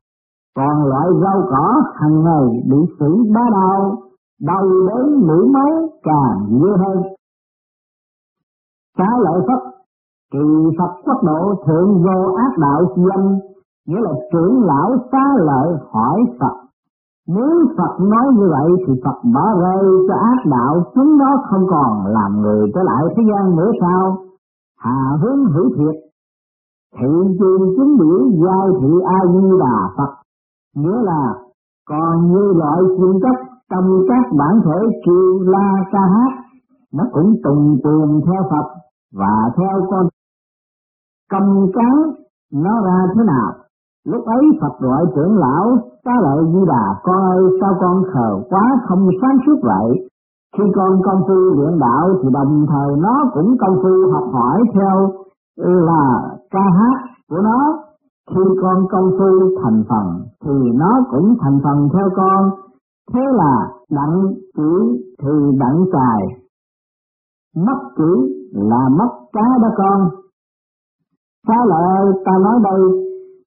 còn 0.56 0.84
loại 0.88 1.08
rau 1.22 1.42
cỏ 1.50 1.82
hàng 1.94 2.22
ngày 2.24 2.46
bị 2.70 2.76
xử 2.98 3.24
bá 3.34 3.40
đạo 3.52 4.05
đau 4.40 4.62
đớn 4.88 5.26
mũi 5.26 5.48
máu, 5.54 5.88
càng 6.02 6.46
nhiều 6.48 6.76
hơn 6.76 7.02
trả 8.98 9.06
lợi 9.24 9.40
phật 9.48 9.70
trừ 10.32 10.70
phật 10.78 10.92
quốc 11.04 11.22
độ 11.22 11.54
thượng 11.66 12.02
vô 12.02 12.34
ác 12.34 12.58
đạo 12.58 12.80
dâm 12.96 13.38
nghĩa 13.86 14.00
là 14.00 14.12
trưởng 14.32 14.62
lão 14.64 14.96
xá 15.12 15.24
lợi 15.36 15.68
hỏi 15.92 16.20
phật 16.40 16.66
nếu 17.28 17.68
Phật 17.76 17.94
nói 18.00 18.26
như 18.34 18.48
vậy 18.50 18.70
thì 18.86 18.92
Phật 19.04 19.18
bỏ 19.34 19.44
rơi 19.60 19.84
cho 20.08 20.14
ác 20.14 20.40
đạo, 20.50 20.82
chúng 20.94 21.18
nó 21.18 21.42
không 21.50 21.66
còn 21.70 22.06
làm 22.06 22.40
người 22.42 22.70
trở 22.74 22.80
lại 22.82 23.04
thế 23.16 23.22
gian 23.30 23.56
nữa 23.56 23.70
sao? 23.80 24.16
Hà 24.78 25.16
hướng 25.20 25.44
hữu 25.44 25.70
thiệt. 25.76 25.94
Thị 26.96 27.08
trường 27.38 27.76
chứng 27.76 27.96
biểu 27.98 28.20
giai 28.44 28.68
thị 28.80 28.92
A-di-đà 29.04 29.76
Phật. 29.96 30.14
Nghĩa 30.76 31.02
là 31.02 31.34
còn 31.88 32.32
như 32.32 32.52
loại 32.56 32.80
chuyên 32.98 33.20
chất 33.22 33.55
trong 33.70 33.84
các 34.08 34.24
bản 34.38 34.60
thể 34.64 34.78
kêu 35.06 35.40
la 35.40 35.84
ca 35.92 36.00
hát, 36.00 36.32
nó 36.92 37.04
cũng 37.12 37.34
tùng 37.44 37.78
tuồng 37.84 38.20
theo 38.26 38.42
Phật 38.50 38.66
và 39.14 39.50
theo 39.56 39.86
con 39.90 40.06
cầm 41.30 41.66
cán 41.74 41.96
nó 42.52 42.70
ra 42.84 43.06
thế 43.14 43.22
nào. 43.26 43.52
Lúc 44.04 44.24
ấy 44.26 44.42
Phật 44.60 44.78
gọi 44.80 45.04
trưởng 45.14 45.38
lão 45.38 45.78
ta 46.04 46.12
lợi 46.22 46.44
di 46.52 46.60
đà 46.66 46.84
con 47.02 47.22
ơi 47.22 47.42
sao 47.60 47.74
con 47.80 48.02
khờ 48.12 48.30
quá 48.50 48.64
không 48.88 49.08
sáng 49.20 49.36
suốt 49.46 49.60
vậy. 49.62 50.08
Khi 50.56 50.64
con 50.76 51.02
công 51.04 51.20
phu 51.28 51.34
luyện 51.34 51.78
đạo 51.78 52.08
thì 52.22 52.28
đồng 52.32 52.66
thời 52.68 52.96
nó 52.96 53.24
cũng 53.34 53.56
công 53.60 53.76
phu 53.82 54.12
học 54.12 54.24
hỏi 54.32 54.62
theo 54.74 55.12
là 55.56 56.36
ca 56.50 56.60
hát 56.60 56.98
của 57.30 57.40
nó. 57.42 57.78
Khi 58.30 58.40
con 58.62 58.76
công 58.90 59.10
phu 59.18 59.56
thành 59.62 59.82
phần 59.88 60.06
thì 60.44 60.70
nó 60.74 60.90
cũng 61.10 61.36
thành 61.40 61.60
phần 61.64 61.88
theo 61.92 62.08
con 62.16 62.50
thế 63.12 63.20
là 63.32 63.54
đặng 63.90 64.34
chữ 64.56 64.96
thì 65.18 65.32
đặng 65.58 65.84
tài. 65.92 66.20
Mất 67.56 67.78
chữ 67.96 68.12
là 68.52 68.88
mất 68.98 69.10
cá 69.32 69.46
đó 69.62 69.68
con. 69.76 70.10
Xá 71.48 71.54
lợi 71.66 72.12
ta 72.24 72.32
nói 72.42 72.60
đây? 72.64 72.80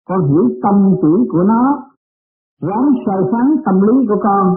Con 0.10 0.28
hiểu 0.30 0.50
tâm 0.64 0.96
chữ 1.02 1.26
của 1.32 1.44
nó, 1.44 1.80
ráng 2.62 2.90
soi 3.06 3.24
sáng 3.32 3.56
tâm 3.66 3.82
lý 3.82 4.08
của 4.08 4.18
con. 4.24 4.56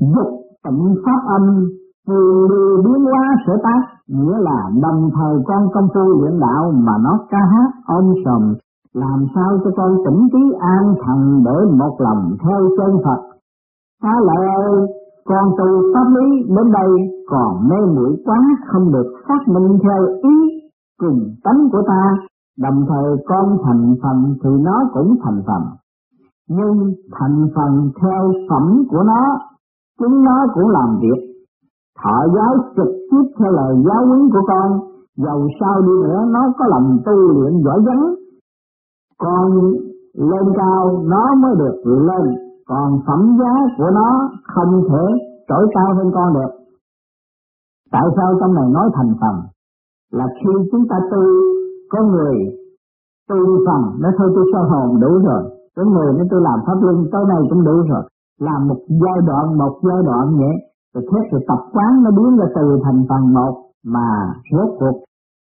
Dục 0.00 0.30
tịnh 0.64 0.94
pháp 1.04 1.20
âm, 1.38 1.66
từ 2.06 2.46
điều 2.50 2.82
biến 2.84 3.04
hóa 3.04 3.34
sở 3.46 3.52
tác, 3.62 3.80
nghĩa 4.06 4.38
là 4.38 4.70
đồng 4.82 5.10
thời 5.14 5.38
con 5.46 5.68
công 5.74 5.88
phu 5.94 6.00
luyện 6.00 6.40
đạo 6.40 6.72
mà 6.74 6.92
nó 7.04 7.26
ca 7.30 7.38
hát 7.38 7.70
ôm 7.86 8.14
sòm 8.24 8.54
làm 8.96 9.26
sao 9.34 9.50
cho 9.64 9.70
con 9.76 9.96
tỉnh 10.04 10.28
trí 10.32 10.42
an 10.60 10.94
thần 11.04 11.42
để 11.44 11.56
một 11.78 11.96
lòng 11.98 12.36
theo 12.44 12.60
chân 12.76 12.96
Phật. 13.04 13.20
Phá 14.02 14.14
lợi 14.28 14.46
ơi, 14.64 14.86
con 15.28 15.50
tu 15.58 15.68
pháp 15.94 16.08
lý 16.16 16.42
đến 16.56 16.72
đây 16.72 16.90
còn 17.30 17.68
mê 17.68 17.76
muội 17.94 18.16
quá 18.24 18.38
không 18.66 18.92
được 18.92 19.06
xác 19.28 19.48
minh 19.54 19.78
theo 19.82 20.06
ý 20.22 20.36
cùng 21.00 21.20
tánh 21.44 21.68
của 21.72 21.82
ta, 21.86 22.02
đồng 22.58 22.86
thời 22.88 23.16
con 23.26 23.58
thành 23.64 23.94
phần 24.02 24.34
thì 24.44 24.50
nó 24.60 24.76
cũng 24.94 25.16
thành 25.24 25.42
phần. 25.46 25.62
Nhưng 26.48 26.92
thành 27.12 27.46
phần 27.54 27.90
theo 28.02 28.32
phẩm 28.50 28.82
của 28.90 29.02
nó, 29.02 29.38
chúng 30.00 30.24
nó 30.24 30.46
cũng 30.54 30.68
làm 30.68 30.98
việc. 31.00 31.20
Thọ 32.02 32.24
giáo 32.34 32.54
trực 32.76 32.94
tiếp 33.10 33.26
theo 33.38 33.52
lời 33.52 33.74
giáo 33.88 34.06
huấn 34.06 34.20
của 34.32 34.42
con, 34.46 34.80
dầu 35.16 35.48
sao 35.60 35.82
đi 35.82 35.92
nữa 36.02 36.24
nó 36.28 36.40
có 36.58 36.64
lòng 36.68 36.98
tu 37.06 37.12
luyện 37.12 37.62
giỏi 37.64 37.82
vắng 37.86 38.14
con 39.18 39.52
lên 40.14 40.46
cao 40.56 41.02
nó 41.04 41.34
mới 41.34 41.54
được 41.56 41.76
lên. 41.84 42.36
Còn 42.68 43.00
phẩm 43.06 43.36
giá 43.38 43.54
của 43.78 43.90
nó 43.94 44.30
không 44.42 44.82
thể 44.88 45.04
trỗi 45.48 45.66
cao 45.74 45.94
hơn 45.94 46.10
con 46.14 46.34
được. 46.34 46.50
Tại 47.92 48.06
sao 48.16 48.34
trong 48.40 48.54
này 48.54 48.68
nói 48.68 48.90
thành 48.94 49.14
phần? 49.20 49.36
Là 50.12 50.26
khi 50.38 50.52
chúng 50.72 50.88
ta 50.88 50.96
tu, 51.10 51.22
có 51.90 52.02
người 52.02 52.36
tu 53.28 53.36
phần 53.66 53.82
nó 54.00 54.08
thôi 54.18 54.32
tôi 54.34 54.44
sơ 54.52 54.58
hồn 54.58 55.00
đủ 55.00 55.08
rồi. 55.24 55.42
Có 55.76 55.84
người 55.84 56.12
nếu 56.16 56.26
tôi 56.30 56.40
làm 56.40 56.58
pháp 56.66 56.82
luân 56.82 57.06
tới 57.12 57.24
nay 57.28 57.38
cũng 57.50 57.64
đủ 57.64 57.72
rồi. 57.72 58.02
Làm 58.40 58.68
một 58.68 58.80
giai 58.88 59.18
đoạn, 59.26 59.58
một 59.58 59.80
giai 59.82 60.02
đoạn 60.02 60.36
vậy 60.38 60.56
rồi 60.96 61.04
thế 61.10 61.18
rồi 61.30 61.40
tập 61.48 61.60
quán 61.72 62.02
nó 62.02 62.10
biến 62.10 62.36
ra 62.36 62.46
từ 62.54 62.78
thành 62.84 63.04
phần 63.08 63.34
một 63.34 63.54
mà 63.84 64.08
rốt 64.52 64.68
cuộc 64.78 64.96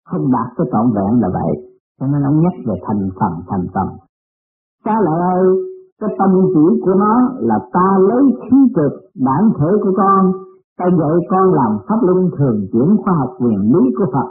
không 0.09 0.31
đạt 0.31 0.47
cái 0.57 0.67
trọn 0.71 0.91
vẹn 0.95 1.21
là 1.21 1.29
vậy 1.33 1.74
cho 1.99 2.07
nên 2.07 2.21
ông 2.29 2.41
nhắc 2.41 2.53
về 2.67 2.75
thành 2.87 3.09
phần 3.19 3.33
thành 3.49 3.65
phần. 3.73 3.87
Ta 4.85 4.95
lại 5.05 5.19
ơi, 5.35 5.47
cái 6.01 6.09
tâm 6.19 6.29
chỉ 6.53 6.81
của 6.85 6.93
nó 6.93 7.13
là 7.39 7.59
ta 7.73 7.97
lấy 8.09 8.23
khí 8.41 8.57
cực, 8.75 8.93
bản 9.25 9.43
thể 9.57 9.69
của 9.83 9.93
con, 9.97 10.31
ta 10.77 10.85
dạy 10.99 11.15
con 11.29 11.53
làm 11.53 11.71
pháp 11.87 11.99
luân 12.01 12.29
thường 12.37 12.57
chuyển 12.71 12.97
khoa 13.03 13.13
học 13.19 13.29
quyền 13.39 13.59
lý 13.73 13.83
của 13.97 14.05
Phật. 14.13 14.27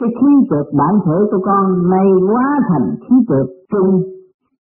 Cái 0.00 0.10
khí 0.20 0.32
cực, 0.50 0.66
bản 0.78 0.94
thể 1.04 1.18
của 1.30 1.40
con 1.44 1.90
nay 1.90 2.08
hóa 2.28 2.46
thành 2.68 2.96
khí 3.00 3.16
cực 3.28 3.46
chung, 3.72 4.02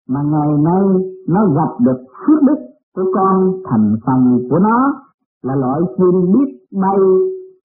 mà 0.08 0.20
ngày 0.22 0.50
nay 0.64 0.82
nó 1.28 1.40
gặp 1.46 1.72
được 1.80 2.00
phước 2.26 2.42
đức 2.42 2.60
của 2.96 3.04
con, 3.14 3.52
thành 3.70 3.96
phần 4.06 4.38
của 4.50 4.58
nó 4.58 4.94
là 5.42 5.54
loại 5.54 5.80
chim 5.96 6.32
biết 6.32 6.78
bay 6.82 6.98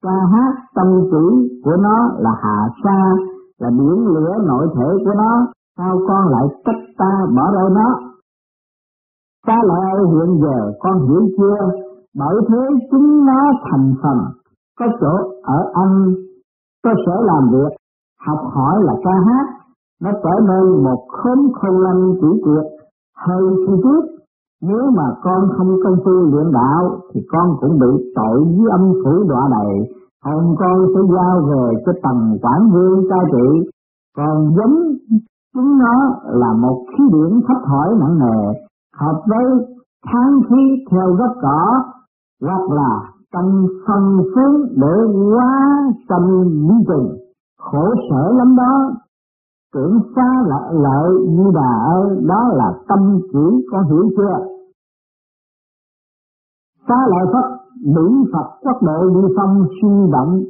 ca 0.02 0.16
hát 0.32 0.54
tâm 0.74 0.86
chỉ 1.10 1.58
của 1.64 1.76
nó 1.76 2.10
là 2.18 2.30
hạ 2.42 2.68
sa 2.84 3.14
là 3.60 3.70
biển 3.70 4.06
lửa 4.06 4.32
nội 4.46 4.68
thể 4.74 5.04
của 5.04 5.12
nó, 5.16 5.46
sao 5.76 5.98
con 6.08 6.28
lại 6.28 6.46
cách 6.64 6.82
ta 6.98 7.10
bỏ 7.36 7.42
rơi 7.52 7.70
nó? 7.70 8.00
Ta 9.46 9.56
lại 9.64 9.94
hiện 10.12 10.40
giờ, 10.42 10.72
con 10.80 11.08
hiểu 11.08 11.28
chưa? 11.38 11.56
Bởi 12.18 12.36
thế 12.48 12.58
chúng 12.90 13.26
nó 13.26 13.52
thành 13.70 13.94
phần, 14.02 14.18
có 14.78 14.86
chỗ 15.00 15.14
ở 15.42 15.70
anh 15.72 16.14
có 16.84 16.90
sở 17.06 17.22
làm 17.24 17.50
việc. 17.52 17.76
Học 18.26 18.38
hỏi 18.54 18.82
là 18.82 18.92
ca 19.04 19.10
hát, 19.26 19.46
nó 20.02 20.10
trở 20.22 20.40
nên 20.40 20.84
một 20.84 21.06
khóm 21.08 21.38
khôn 21.54 21.82
lanh 21.82 22.12
chỉ 22.20 22.42
tuyệt. 22.44 22.64
Hơi 23.16 23.42
khi 23.66 23.72
trước, 23.82 24.04
nếu 24.62 24.90
mà 24.96 25.04
con 25.22 25.48
không 25.56 25.76
công 25.84 25.96
phu 26.04 26.10
luyện 26.10 26.52
đạo, 26.52 27.00
thì 27.12 27.20
con 27.32 27.46
cũng 27.60 27.78
bị 27.78 28.12
tội 28.14 28.44
với 28.44 28.70
âm 28.70 28.92
phủ 29.04 29.28
đọa 29.28 29.48
đầy 29.50 29.97
hồn 30.24 30.56
con 30.58 30.86
sẽ 30.94 31.00
giao 31.14 31.40
về 31.50 31.82
cho 31.86 31.92
tầng 32.02 32.38
quản 32.42 32.70
vương 32.72 33.04
cai 33.10 33.24
trị, 33.32 33.70
còn 34.16 34.54
giống 34.56 34.76
chúng 35.54 35.78
nó 35.78 35.96
là 36.24 36.52
một 36.52 36.84
khí 36.88 37.04
điển 37.12 37.40
thấp 37.48 37.56
hỏi 37.64 37.94
nặng 38.00 38.18
nề, 38.18 38.52
hợp 38.96 39.22
với 39.26 39.44
tháng 40.06 40.40
khí 40.48 40.84
theo 40.90 41.12
gốc 41.12 41.36
cỏ, 41.42 41.82
hoặc 42.42 42.70
là 42.70 43.12
trong 43.32 43.66
phân 43.86 44.18
phấn 44.34 44.76
để 44.76 44.94
quá 45.34 45.82
tâm 46.08 46.22
lý 46.44 46.74
trình 46.88 47.18
khổ 47.58 47.94
sở 48.10 48.32
lắm 48.32 48.56
đó. 48.56 48.90
Tưởng 49.74 49.98
xa 50.16 50.28
lợi 50.46 50.74
lợi 50.74 51.10
như 51.28 51.50
bà 51.54 51.70
ơi, 51.94 52.18
đó 52.26 52.48
là 52.52 52.72
tâm 52.88 53.18
chỉ 53.32 53.66
có 53.72 53.82
hiểu 53.82 54.08
chưa? 54.16 54.46
Xa 56.88 56.96
lợi 57.08 57.32
Phật 57.32 57.57
Mỹ 57.84 58.30
Phật 58.32 58.48
quốc 58.62 58.82
độ 58.82 59.08
đi 59.14 59.34
phong 59.36 59.66
suy 59.82 60.10
động 60.12 60.40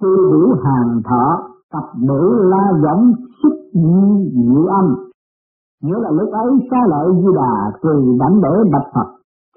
tiêu 0.00 0.16
biểu 0.30 0.56
hàng 0.64 1.02
thọ, 1.04 1.38
tập 1.72 1.84
nữ 2.00 2.42
la 2.50 2.72
giọng 2.82 3.12
xuất 3.42 3.54
nhị 3.74 4.30
diệu 4.34 4.66
âm. 4.66 4.94
Nghĩa 5.82 5.98
là 5.98 6.10
lúc 6.10 6.32
ấy 6.32 6.50
xa 6.70 6.76
lợi 6.88 7.08
di 7.16 7.28
đà 7.36 7.78
tùy 7.82 8.16
đảnh 8.20 8.40
để 8.42 8.70
bạch 8.72 8.88
Phật. 8.94 9.08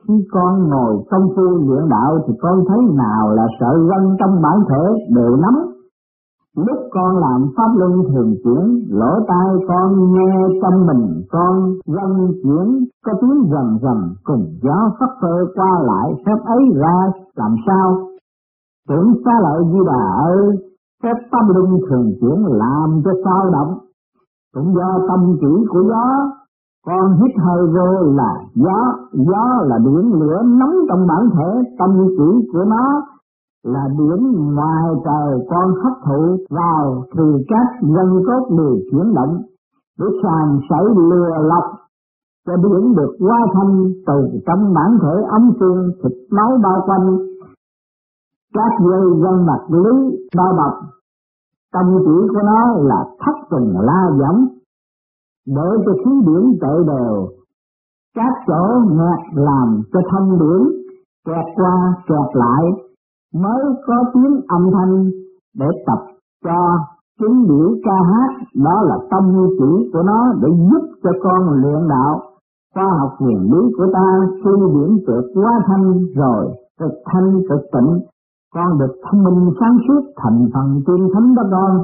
Khi 0.08 0.14
con 0.32 0.70
ngồi 0.70 1.04
công 1.12 1.28
phu 1.36 1.42
luyện 1.42 1.90
đạo 1.90 2.20
thì 2.28 2.34
con 2.42 2.64
thấy 2.68 2.80
nào 2.96 3.30
là 3.30 3.48
sợ 3.60 3.74
gân 3.90 4.18
trong 4.20 4.42
bản 4.42 4.60
thể 4.70 4.84
đều 5.16 5.36
nắm 5.36 5.71
lúc 6.58 6.80
con 6.92 7.18
làm 7.18 7.48
pháp 7.58 7.70
luân 7.76 7.92
thường 7.92 8.36
chuyển, 8.44 8.86
lỗ 8.90 9.12
tai 9.28 9.48
con 9.68 10.14
nghe 10.14 10.60
tâm 10.62 10.86
mình, 10.88 11.24
con 11.32 11.74
gân 11.88 12.32
chuyển, 12.44 12.86
có 13.06 13.14
tiếng 13.22 13.50
rầm 13.52 13.78
rầm 13.82 14.14
cùng 14.24 14.46
gió 14.64 14.92
phất 15.00 15.10
phơ 15.22 15.46
qua 15.56 15.80
lại, 15.84 16.14
phép 16.26 16.46
ấy 16.46 16.64
ra, 16.76 17.12
làm 17.36 17.56
sao? 17.68 17.98
Tưởng 18.90 19.14
xa 19.26 19.32
lợi 19.44 19.64
di 19.72 19.80
đà 19.86 20.04
ơi 20.26 20.58
phép 21.04 21.14
tâm 21.32 21.48
luân 21.56 21.80
thường 21.90 22.12
chuyển 22.20 22.46
làm 22.46 23.02
cho 23.06 23.12
sao 23.26 23.50
động? 23.52 23.78
Cũng 24.56 24.74
do 24.76 25.00
tâm 25.08 25.38
chỉ 25.42 25.66
của 25.70 25.84
gió, 25.90 26.32
con 26.86 27.14
hít 27.14 27.36
hơi 27.46 27.68
vô 27.68 28.12
là 28.12 28.34
gió 28.56 28.80
gió 29.14 29.64
là 29.64 29.78
biển 29.86 30.14
lửa 30.14 30.42
nóng 30.46 30.76
trong 30.90 31.08
bản 31.08 31.30
thể, 31.36 31.72
tâm 31.80 31.90
chỉ 32.18 32.48
của 32.54 32.64
nó 32.68 33.02
là 33.64 33.88
biển 33.98 34.54
ngoài 34.54 34.84
trời 35.06 35.46
con 35.50 35.74
hấp 35.84 35.94
thụ 36.06 36.38
vào 36.50 37.04
thì 37.14 37.46
các 37.48 37.68
nhân 37.82 38.24
cốt 38.28 38.56
đều 38.58 38.78
chuyển 38.92 39.14
động 39.14 39.42
để 40.00 40.06
sàn 40.24 40.60
sảy 40.70 40.86
lừa 40.96 41.30
lọc, 41.42 41.64
cho 42.48 42.58
biển 42.58 42.96
được 42.96 43.16
qua 43.20 43.38
thanh 43.54 43.92
từ 44.08 44.40
trong 44.46 44.74
bản 44.74 44.98
thể 45.02 45.24
ấm 45.30 45.52
xương 45.60 45.92
thịt 46.04 46.12
máu 46.32 46.58
bao 46.64 46.82
quanh. 46.86 47.18
Các 48.54 48.86
dây 48.90 49.02
gân 49.24 49.46
mạch 49.46 49.66
lý 49.70 50.18
bao 50.38 50.54
bọc, 50.58 50.74
tâm 51.74 51.86
chỉ 52.06 52.28
của 52.34 52.42
nó 52.44 52.74
là 52.78 53.06
thất 53.20 53.36
tình 53.52 53.74
la 53.80 54.10
giống 54.20 54.48
để 55.48 55.70
cho 55.86 55.92
khí 56.06 56.12
biển 56.28 56.58
chạy 56.62 56.78
đều, 56.88 57.28
các 58.16 58.34
chỗ 58.48 58.64
nghẹt 58.90 59.38
làm 59.44 59.82
cho 59.94 60.00
thông 60.12 60.40
biển 60.40 60.82
kẹt 61.26 61.46
qua 61.56 61.94
kẹt 62.08 62.36
lại 62.36 62.91
mới 63.34 63.64
có 63.88 63.96
tiếng 64.14 64.42
âm 64.48 64.62
thanh 64.74 65.10
để 65.60 65.66
tập 65.86 66.00
cho 66.46 66.78
chúng 67.20 67.48
biểu 67.48 67.70
ca 67.84 67.98
hát. 68.12 68.32
Đó 68.66 68.82
là 68.82 68.98
tâm 69.12 69.32
như 69.32 69.48
chỉ 69.60 69.90
của 69.94 70.04
nó 70.06 70.34
để 70.42 70.50
giúp 70.58 70.88
cho 71.04 71.10
con 71.24 71.50
luyện 71.62 71.88
đạo 71.90 72.22
khoa 72.74 72.88
học 73.00 73.12
huyền 73.20 73.42
lý 73.52 73.74
của 73.78 73.88
ta. 73.94 74.08
Khi 74.44 74.52
điểm 74.76 74.98
tuyệt 75.08 75.26
quá 75.34 75.52
thanh 75.68 75.94
rồi, 76.16 76.46
cực 76.80 76.92
thanh, 77.06 77.42
cực 77.50 77.62
tịnh, 77.74 78.00
con 78.56 78.80
được 78.80 78.94
thông 79.04 79.24
minh, 79.24 79.54
sáng 79.60 79.78
suốt, 79.88 80.02
thành 80.18 80.50
phần 80.54 80.82
tiên 80.86 81.10
thánh 81.14 81.36
đó 81.36 81.44
con. 81.52 81.78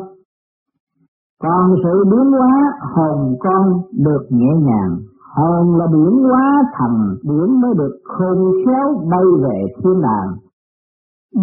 Còn 1.43 1.75
sự 1.83 2.05
biến 2.11 2.31
hóa 2.31 2.73
hồn 2.95 3.35
con 3.39 3.81
được 4.05 4.25
nhẹ 4.29 4.51
nhàng, 4.61 4.97
hồn 5.35 5.77
là 5.77 5.87
biển 5.93 6.23
hóa 6.23 6.63
thành 6.73 7.15
biển 7.23 7.61
mới 7.61 7.73
được 7.77 7.97
khôn 8.03 8.51
khéo 8.65 8.87
bay 9.11 9.25
về 9.43 9.65
thiên 9.83 10.01
đàng 10.01 10.46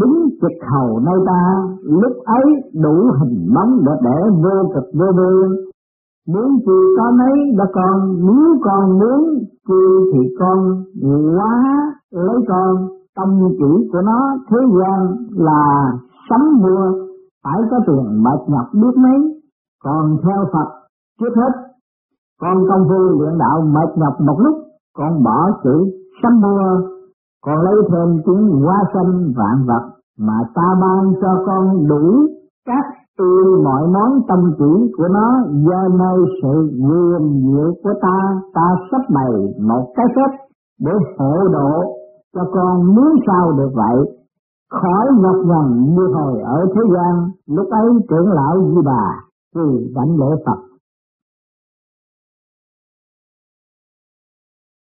đứng 0.01 0.29
trực 0.41 0.57
hầu 0.73 1.01
nơi 1.01 1.19
ta, 1.27 1.41
lúc 1.83 2.13
ấy 2.25 2.45
đủ 2.83 2.95
hình 3.19 3.55
bóng 3.55 3.85
để 3.87 3.93
để 4.05 4.19
vô 4.43 4.71
cực 4.75 4.85
vô 4.99 5.07
biên 5.17 5.65
muốn 6.29 6.59
chi 6.67 6.79
có 6.97 7.11
mấy 7.19 7.35
đã 7.59 7.65
con 7.75 8.27
nếu 8.27 8.61
con 8.65 8.99
muốn 8.99 9.39
chi 9.69 9.83
thì 10.13 10.21
con 10.39 10.85
quá 11.37 11.55
lấy 12.11 12.37
con. 12.49 12.89
Tâm 13.17 13.29
chỉ 13.59 13.89
của 13.93 14.01
nó 14.05 14.21
thế 14.51 14.57
gian 14.79 15.17
là 15.31 15.93
sắm 16.31 16.41
mua 16.63 16.93
phải 17.45 17.61
có 17.71 17.79
tiền 17.87 18.23
mệt 18.23 18.41
nhọc 18.49 18.67
biết 18.73 18.97
mấy. 18.97 19.43
Còn 19.85 20.17
theo 20.23 20.45
Phật, 20.53 20.69
trước 21.21 21.35
hết, 21.37 21.53
con 22.41 22.57
công 22.69 22.89
phu 22.89 23.21
luyện 23.21 23.39
đạo 23.39 23.61
mệt 23.61 23.91
nhọc 23.97 24.15
một 24.27 24.37
lúc, 24.39 24.57
con 24.97 25.23
bỏ 25.25 25.51
chữ 25.65 25.85
sắm 26.23 26.41
mua 26.41 26.94
còn 27.45 27.61
lấy 27.61 27.75
thêm 27.91 28.23
tiếng 28.27 28.63
hoa 28.63 28.79
xanh 28.95 29.33
vạn 29.37 29.67
vật 29.67 29.85
mà 30.19 30.39
ta 30.55 30.69
ban 30.81 31.13
cho 31.21 31.43
con 31.47 31.89
đủ 31.89 32.27
các 32.67 32.85
từ 33.19 33.61
mọi 33.65 33.87
món 33.87 34.11
tâm 34.29 34.39
chỉ 34.59 34.93
của 34.97 35.09
nó 35.09 35.29
do 35.67 35.89
nơi 35.99 36.19
sự 36.43 36.71
quyền 36.87 37.43
diệu 37.43 37.75
của 37.83 37.95
ta. 38.03 38.41
Ta 38.55 38.67
sắp 38.91 39.01
bày 39.15 39.33
một 39.69 39.93
cái 39.97 40.07
phép 40.17 40.37
để 40.81 40.93
hộ 41.19 41.49
độ 41.53 41.73
cho 42.35 42.43
con 42.55 42.95
muốn 42.95 43.15
sao 43.27 43.53
được 43.53 43.71
vậy? 43.75 44.17
Khỏi 44.73 45.07
ngập 45.17 45.37
ngần 45.47 45.95
như 45.95 46.07
hồi 46.15 46.41
ở 46.41 46.67
thế 46.75 46.81
gian, 46.95 47.31
lúc 47.47 47.69
ấy 47.71 47.87
trưởng 48.09 48.33
lão 48.33 48.63
di 48.69 48.81
bà 48.85 49.05
vì 49.57 49.93
đảnh 49.95 50.17
lễ 50.21 50.37
Phật 50.47 50.64